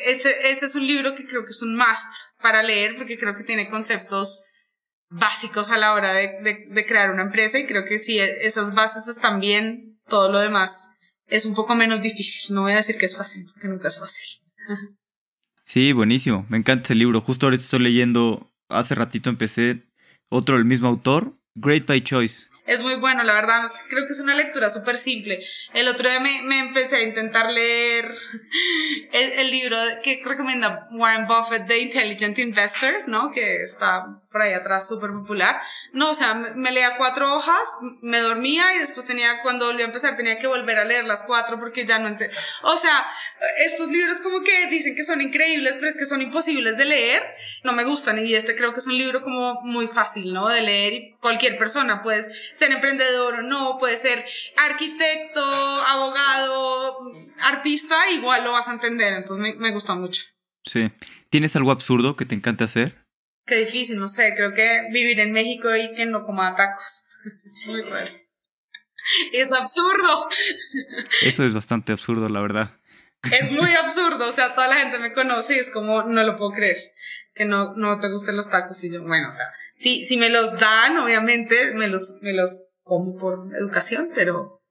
[0.03, 3.35] Ese, ese es un libro que creo que es un must para leer porque creo
[3.35, 4.43] que tiene conceptos
[5.09, 8.73] básicos a la hora de, de, de crear una empresa y creo que si esas
[8.73, 10.91] bases están bien, todo lo demás
[11.27, 12.53] es un poco menos difícil.
[12.53, 14.25] No voy a decir que es fácil, porque nunca es fácil.
[15.63, 16.45] Sí, buenísimo.
[16.49, 17.21] Me encanta ese libro.
[17.21, 19.83] Justo ahorita estoy leyendo hace ratito empecé
[20.29, 22.47] otro del mismo autor, Great by Choice.
[22.65, 25.39] Es muy bueno, la verdad, creo que es una lectura súper simple.
[25.73, 28.11] El otro día me, empecé a intentar leer
[29.11, 33.31] el, libro que recomienda Warren Buffett, The Intelligent Investor, ¿no?
[33.31, 35.61] Que está por ahí atrás súper popular.
[35.93, 37.63] No, o sea, me, leía cuatro hojas,
[38.01, 41.23] me dormía y después tenía, cuando volví a empezar, tenía que volver a leer las
[41.23, 42.37] cuatro porque ya no entendía.
[42.63, 43.07] O sea,
[43.59, 47.23] estos libros como que dicen que son increíbles, pero es que son imposibles de leer.
[47.63, 50.49] No me gustan y este creo que es un libro como muy fácil, ¿no?
[50.49, 54.25] De leer y cualquier persona, puedes ser emprendedor o no, puede ser
[54.69, 57.09] arquitecto, abogado,
[57.39, 59.13] artista, igual lo vas a entender.
[59.13, 60.25] Entonces me, me gusta mucho.
[60.65, 60.91] Sí.
[61.29, 63.04] ¿Tienes algo absurdo que te encante hacer?
[63.45, 67.05] Qué difícil, no sé, creo que vivir en México y que no coma tacos.
[67.45, 68.09] Es muy raro.
[69.33, 70.27] Es absurdo.
[71.21, 72.79] Eso es bastante absurdo, la verdad.
[73.31, 76.37] Es muy absurdo, o sea, toda la gente me conoce y es como, no lo
[76.37, 76.77] puedo creer,
[77.33, 78.83] que no, no te gusten los tacos.
[78.83, 82.63] Y yo, bueno, o sea, si, si me los dan, obviamente me los, me los
[82.83, 84.61] como por educación, pero,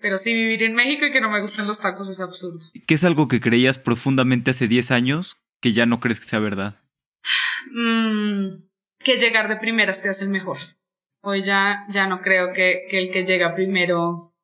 [0.00, 2.60] Pero sí, vivir en México y que no me gusten los tacos es absurdo.
[2.86, 6.38] ¿Qué es algo que creías profundamente hace 10 años que ya no crees que sea
[6.38, 6.83] verdad?
[7.70, 8.64] Mm,
[8.98, 10.58] que llegar de primeras te hace el mejor.
[11.22, 14.34] Hoy ya, ya no creo que, que el que llega primero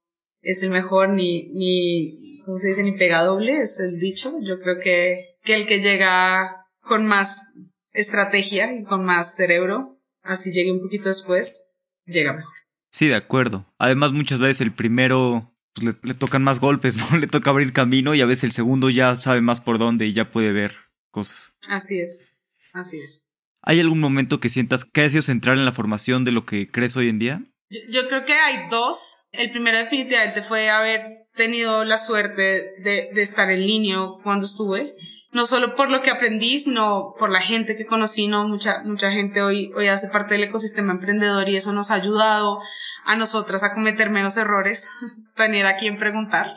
[0.42, 2.82] es el mejor, ni, ni, ¿cómo se dice?
[2.82, 4.34] Ni pega doble, es el dicho.
[4.42, 7.52] Yo creo que, que el que llega con más
[7.92, 11.66] estrategia y con más cerebro, así llegue un poquito después,
[12.06, 12.54] llega mejor.
[12.90, 13.66] Sí, de acuerdo.
[13.78, 17.18] Además, muchas veces el primero pues, le, le, tocan más golpes, ¿no?
[17.18, 20.12] Le toca abrir camino y a veces el segundo ya sabe más por dónde y
[20.12, 20.76] ya puede ver
[21.10, 21.52] cosas.
[21.68, 22.24] Así es,
[22.72, 23.26] así es.
[23.62, 26.70] ¿Hay algún momento que sientas que ha sido central en la formación de lo que
[26.70, 27.42] crees hoy en día?
[27.68, 29.26] Yo, yo creo que hay dos.
[29.32, 32.42] El primero definitivamente fue haber tenido la suerte
[32.82, 34.94] de, de estar en línea cuando estuve
[35.32, 38.48] no solo por lo que aprendí, sino por la gente que conocí, ¿no?
[38.48, 42.60] Mucha, mucha gente hoy, hoy hace parte del ecosistema emprendedor y eso nos ha ayudado
[43.04, 44.88] a nosotras a cometer menos errores,
[45.36, 46.54] tener a quien preguntar.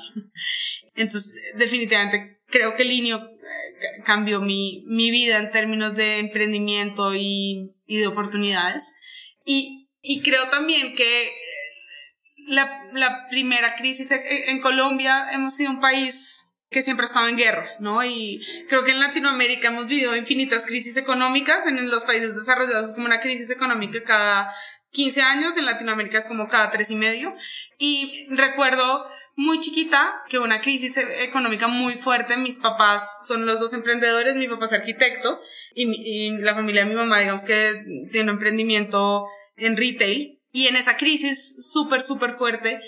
[0.95, 3.32] Entonces, definitivamente creo que Linio
[4.06, 8.93] cambió mi, mi vida en términos de emprendimiento y, y de oportunidades.
[9.43, 11.32] Y, y creo también que
[12.47, 17.38] la, la primera crisis en Colombia hemos sido un país que siempre ha estado en
[17.38, 18.04] guerra, ¿no?
[18.04, 18.39] Y
[18.70, 23.06] creo que en Latinoamérica hemos vivido infinitas crisis económicas, en los países desarrollados es como
[23.06, 24.54] una crisis económica cada
[24.94, 27.36] 15 años, en Latinoamérica es como cada tres y medio.
[27.78, 33.74] Y recuerdo muy chiquita que una crisis económica muy fuerte, mis papás son los dos
[33.74, 35.41] emprendedores, mi papá es arquitecto
[35.74, 37.74] y, y la familia de mi mamá, digamos que
[38.12, 39.26] tiene un emprendimiento
[39.58, 40.39] en retail.
[40.52, 42.80] Y en esa crisis súper, súper fuerte,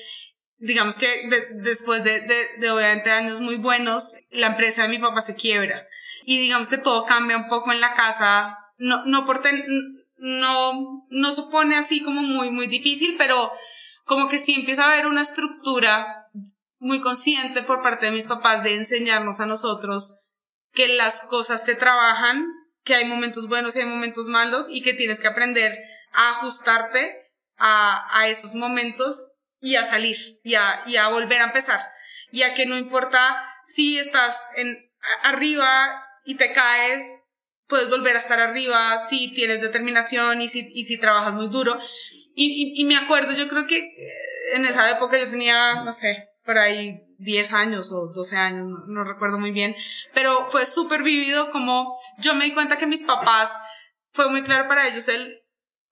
[0.60, 4.99] digamos que de, después de, de, de, obviamente años muy buenos, la empresa de mi
[4.99, 5.88] papá se quiebra.
[6.26, 11.05] Y digamos que todo cambia un poco en la casa, no, no por ten, no,
[11.09, 13.51] no se pone así como muy, muy difícil, pero
[14.05, 16.28] como que sí empieza a haber una estructura
[16.80, 20.19] muy consciente por parte de mis papás de enseñarnos a nosotros
[20.73, 22.47] que las cosas se trabajan,
[22.84, 25.71] que hay momentos buenos y hay momentos malos y que tienes que aprender
[26.11, 29.28] a ajustarte a, a esos momentos
[29.59, 31.82] y a salir y a, y a volver a empezar.
[32.32, 37.03] Y a que no importa si estás en, arriba y te caes,
[37.68, 41.78] puedes volver a estar arriba si tienes determinación y si, y si trabajas muy duro.
[42.36, 43.93] Y, y, y, me acuerdo, yo creo que
[44.53, 48.86] en esa época yo tenía, no sé, por ahí 10 años o 12 años, no,
[48.88, 49.76] no recuerdo muy bien,
[50.13, 53.57] pero fue súper vivido como yo me di cuenta que mis papás,
[54.11, 55.39] fue muy claro para ellos el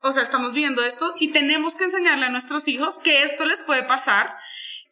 [0.04, 3.62] o sea, estamos viendo esto y tenemos que enseñarle a nuestros hijos que esto les
[3.62, 4.36] puede pasar,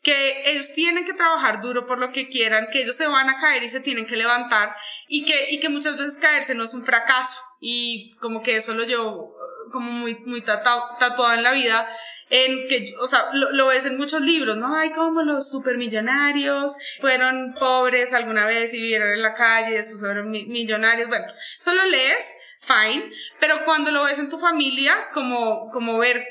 [0.02, 3.40] que ellos tienen que trabajar duro por lo que quieran, que ellos se van a
[3.40, 4.76] caer y se tienen que levantar
[5.08, 8.74] y que, y que muchas veces caerse no es un fracaso y como que eso
[8.74, 9.36] lo llevo
[9.72, 11.88] como muy, muy tatuado, en la vida
[12.30, 14.74] en que, o sea, lo, lo, ves en muchos libros, ¿no?
[14.76, 20.32] Hay como los supermillonarios fueron pobres alguna vez y vivieron en la calle después fueron
[20.32, 21.10] millonarios.
[21.10, 21.26] Bueno,
[21.60, 26.24] solo lees fine, pero cuando lo ves en tu familia, como, como ver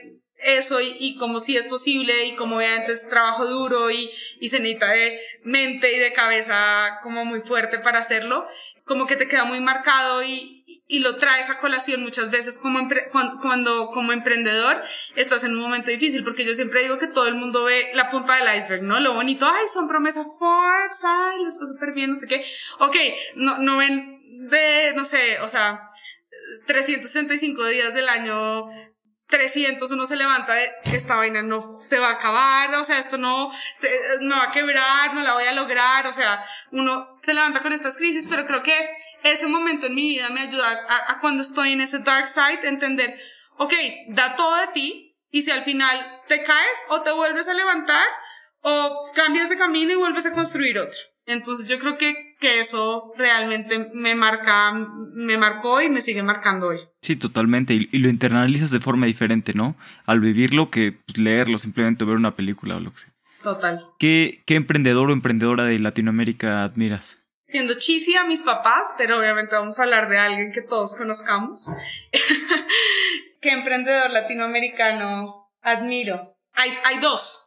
[0.42, 4.10] eso y, como si es posible y como obviamente es trabajo duro y,
[4.40, 8.46] y se necesita de mente y de cabeza como muy fuerte para hacerlo,
[8.84, 10.60] como que te queda muy marcado y,
[10.90, 12.80] y lo traes a colación muchas veces como
[13.12, 14.82] cuando, cuando, como emprendedor
[15.14, 18.10] estás en un momento difícil, porque yo siempre digo que todo el mundo ve la
[18.10, 18.98] punta del iceberg, ¿no?
[18.98, 22.44] Lo bonito, ay, son promesas Forbes, ay, les fue súper bien, no sé qué.
[22.80, 22.96] Ok,
[23.36, 25.80] no, no ven de, no sé, o sea,
[26.66, 28.68] 365 días del año
[29.30, 33.16] 300 uno se levanta de esta vaina no se va a acabar, o sea, esto
[33.16, 33.50] no,
[34.20, 37.72] no va a quebrar, no la voy a lograr, o sea, uno se levanta con
[37.72, 38.90] estas crisis, pero creo que
[39.22, 42.66] ese momento en mi vida me ayuda a, a cuando estoy en ese dark side,
[42.68, 43.18] entender,
[43.56, 43.72] ok,
[44.08, 48.06] da todo de ti y si al final te caes o te vuelves a levantar
[48.62, 50.98] o cambias de camino y vuelves a construir otro.
[51.26, 56.68] Entonces yo creo que, que eso realmente me marca, me marcó y me sigue marcando
[56.68, 56.78] hoy.
[57.02, 57.74] Sí, totalmente.
[57.74, 59.76] Y, y lo internalizas de forma diferente, ¿no?
[60.06, 63.12] Al vivirlo que pues, leerlo, simplemente ver una película o lo que sea.
[63.42, 63.82] Total.
[63.98, 67.18] ¿Qué, ¿Qué emprendedor o emprendedora de Latinoamérica admiras?
[67.46, 71.66] Siendo chisi a mis papás, pero obviamente vamos a hablar de alguien que todos conozcamos.
[73.40, 76.36] ¿Qué emprendedor latinoamericano admiro?
[76.52, 77.39] Hay, hay dos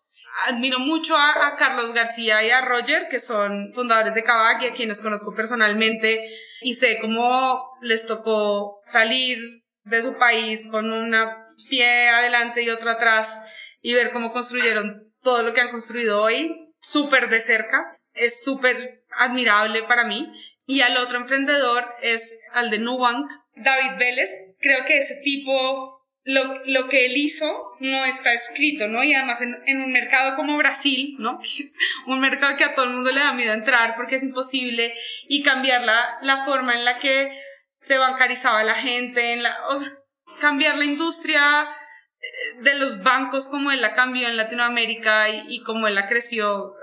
[0.47, 4.73] admiro mucho a, Carlos García y a Roger, que son fundadores de Kavak y a
[4.73, 6.23] quienes conozco personalmente
[6.61, 9.37] y sé cómo les tocó salir
[9.83, 13.39] de su país con una pie adelante y otro atrás
[13.81, 17.97] y ver cómo construyeron todo lo que han construido hoy súper de cerca.
[18.13, 20.31] Es súper admirable para mí.
[20.65, 24.29] Y al otro emprendedor es al de Nubank, David Vélez.
[24.59, 25.92] Creo que ese tipo
[26.25, 29.03] lo, lo, que él hizo no está escrito, ¿no?
[29.03, 31.39] Y además en, un mercado como Brasil, ¿no?
[32.07, 34.93] un mercado que a todo el mundo le da miedo entrar porque es imposible
[35.27, 37.37] y cambiar la, la forma en la que
[37.77, 39.97] se bancarizaba la gente, en o sea,
[40.39, 45.63] cambiar la industria eh, de los bancos como él la cambió en Latinoamérica y, y
[45.63, 46.73] como él la creció,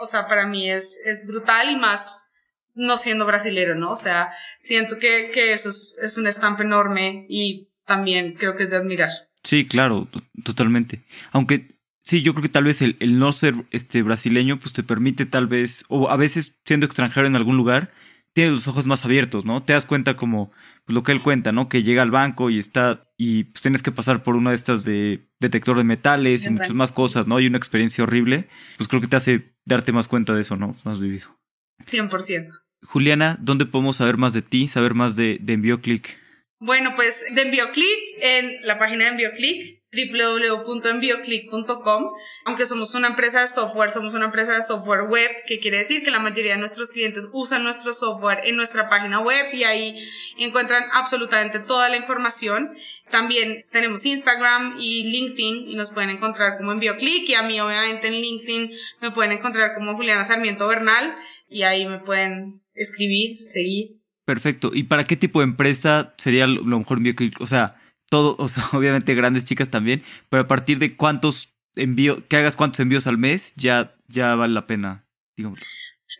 [0.00, 2.26] o sea, para mí es, es brutal y más
[2.72, 3.90] no siendo brasilero, ¿no?
[3.90, 8.64] O sea, siento que, que eso es, es un estampa enorme y también creo que
[8.64, 9.10] es de admirar.
[9.42, 10.08] Sí, claro,
[10.44, 11.02] totalmente.
[11.30, 11.68] Aunque
[12.02, 15.24] sí, yo creo que tal vez el, el, no ser este brasileño, pues te permite
[15.24, 17.92] tal vez, o a veces siendo extranjero en algún lugar,
[18.32, 19.62] tienes los ojos más abiertos, ¿no?
[19.62, 20.50] Te das cuenta como
[20.84, 21.68] pues, lo que él cuenta, ¿no?
[21.68, 24.84] Que llega al banco y está, y pues tienes que pasar por una de estas
[24.84, 27.40] de detector de metales y muchas más cosas, ¿no?
[27.40, 30.76] Y una experiencia horrible, pues creo que te hace darte más cuenta de eso, ¿no?
[30.84, 31.38] Más vivido.
[31.86, 32.48] 100%.
[32.82, 36.25] Juliana, ¿dónde podemos saber más de ti, saber más de, de EnvioClick?
[36.58, 42.12] Bueno, pues de EnvioClick en la página de EnvioClick www.envioclick.com.
[42.44, 46.02] Aunque somos una empresa de software, somos una empresa de software web, que quiere decir
[46.02, 49.98] que la mayoría de nuestros clientes usan nuestro software en nuestra página web y ahí
[50.38, 52.76] encuentran absolutamente toda la información.
[53.10, 58.08] También tenemos Instagram y LinkedIn y nos pueden encontrar como EnvioClick y a mí obviamente
[58.08, 61.16] en LinkedIn me pueden encontrar como Juliana Sarmiento Bernal
[61.48, 63.95] y ahí me pueden escribir, seguir.
[64.26, 64.72] Perfecto.
[64.74, 66.98] ¿Y para qué tipo de empresa sería lo mejor?
[67.38, 72.22] O sea, todo, o sea, obviamente grandes chicas también, pero a partir de cuántos envíos,
[72.28, 75.06] que hagas cuántos envíos al mes, ya, ya vale la pena,
[75.36, 75.60] digamos.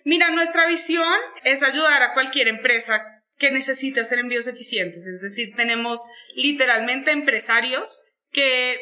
[0.05, 5.05] Mira, nuestra visión es ayudar a cualquier empresa que necesite hacer envíos eficientes.
[5.07, 8.77] Es decir, tenemos literalmente empresarios que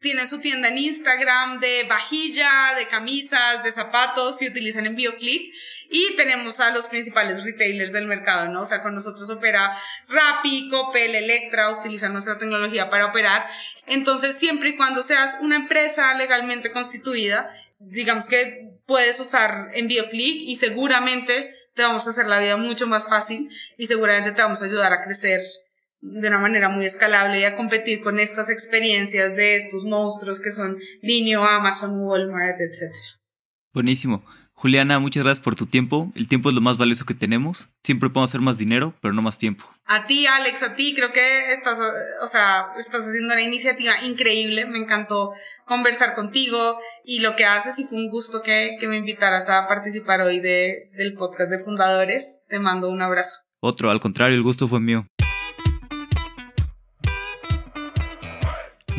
[0.00, 5.52] tienen su tienda en Instagram de vajilla, de camisas, de zapatos y utilizan envío click
[5.90, 8.62] y tenemos a los principales retailers del mercado, ¿no?
[8.62, 9.76] O sea, con nosotros opera
[10.08, 13.44] Rappi, Coppel, Electra, utilizan nuestra tecnología para operar.
[13.86, 20.42] Entonces, siempre y cuando seas una empresa legalmente constituida, digamos que puedes usar envío click
[20.48, 24.62] y seguramente te vamos a hacer la vida mucho más fácil y seguramente te vamos
[24.62, 25.40] a ayudar a crecer
[26.02, 30.52] de una manera muy escalable y a competir con estas experiencias de estos monstruos que
[30.52, 32.92] son Linio, Amazon, Walmart, etc.
[33.72, 34.24] Buenísimo.
[34.60, 36.12] Juliana, muchas gracias por tu tiempo.
[36.14, 37.70] El tiempo es lo más valioso que tenemos.
[37.82, 39.64] Siempre podemos hacer más dinero, pero no más tiempo.
[39.86, 41.78] A ti, Alex, a ti, creo que estás,
[42.20, 44.66] o sea, estás haciendo una iniciativa increíble.
[44.66, 45.32] Me encantó
[45.64, 49.66] conversar contigo y lo que haces y fue un gusto que, que me invitaras a
[49.66, 52.42] participar hoy de, del podcast de Fundadores.
[52.50, 53.40] Te mando un abrazo.
[53.60, 55.06] Otro, al contrario, el gusto fue mío.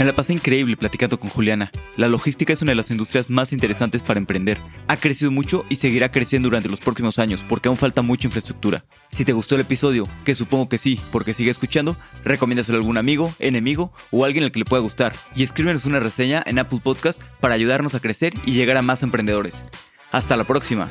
[0.02, 1.72] Me la pasé increíble platicando con Juliana.
[1.96, 4.58] La logística es una de las industrias más interesantes para emprender.
[4.88, 8.84] Ha crecido mucho y seguirá creciendo durante los próximos años porque aún falta mucha infraestructura.
[9.12, 11.96] Si te gustó el episodio, que supongo que sí, porque sigue escuchando,
[12.26, 15.14] recomiéndaselo a algún amigo, enemigo o alguien al que le pueda gustar.
[15.36, 19.04] Y escríbenos una reseña en Apple Podcast para ayudarnos a crecer y llegar a más
[19.04, 19.54] emprendedores.
[20.12, 20.90] Hasta la próxima.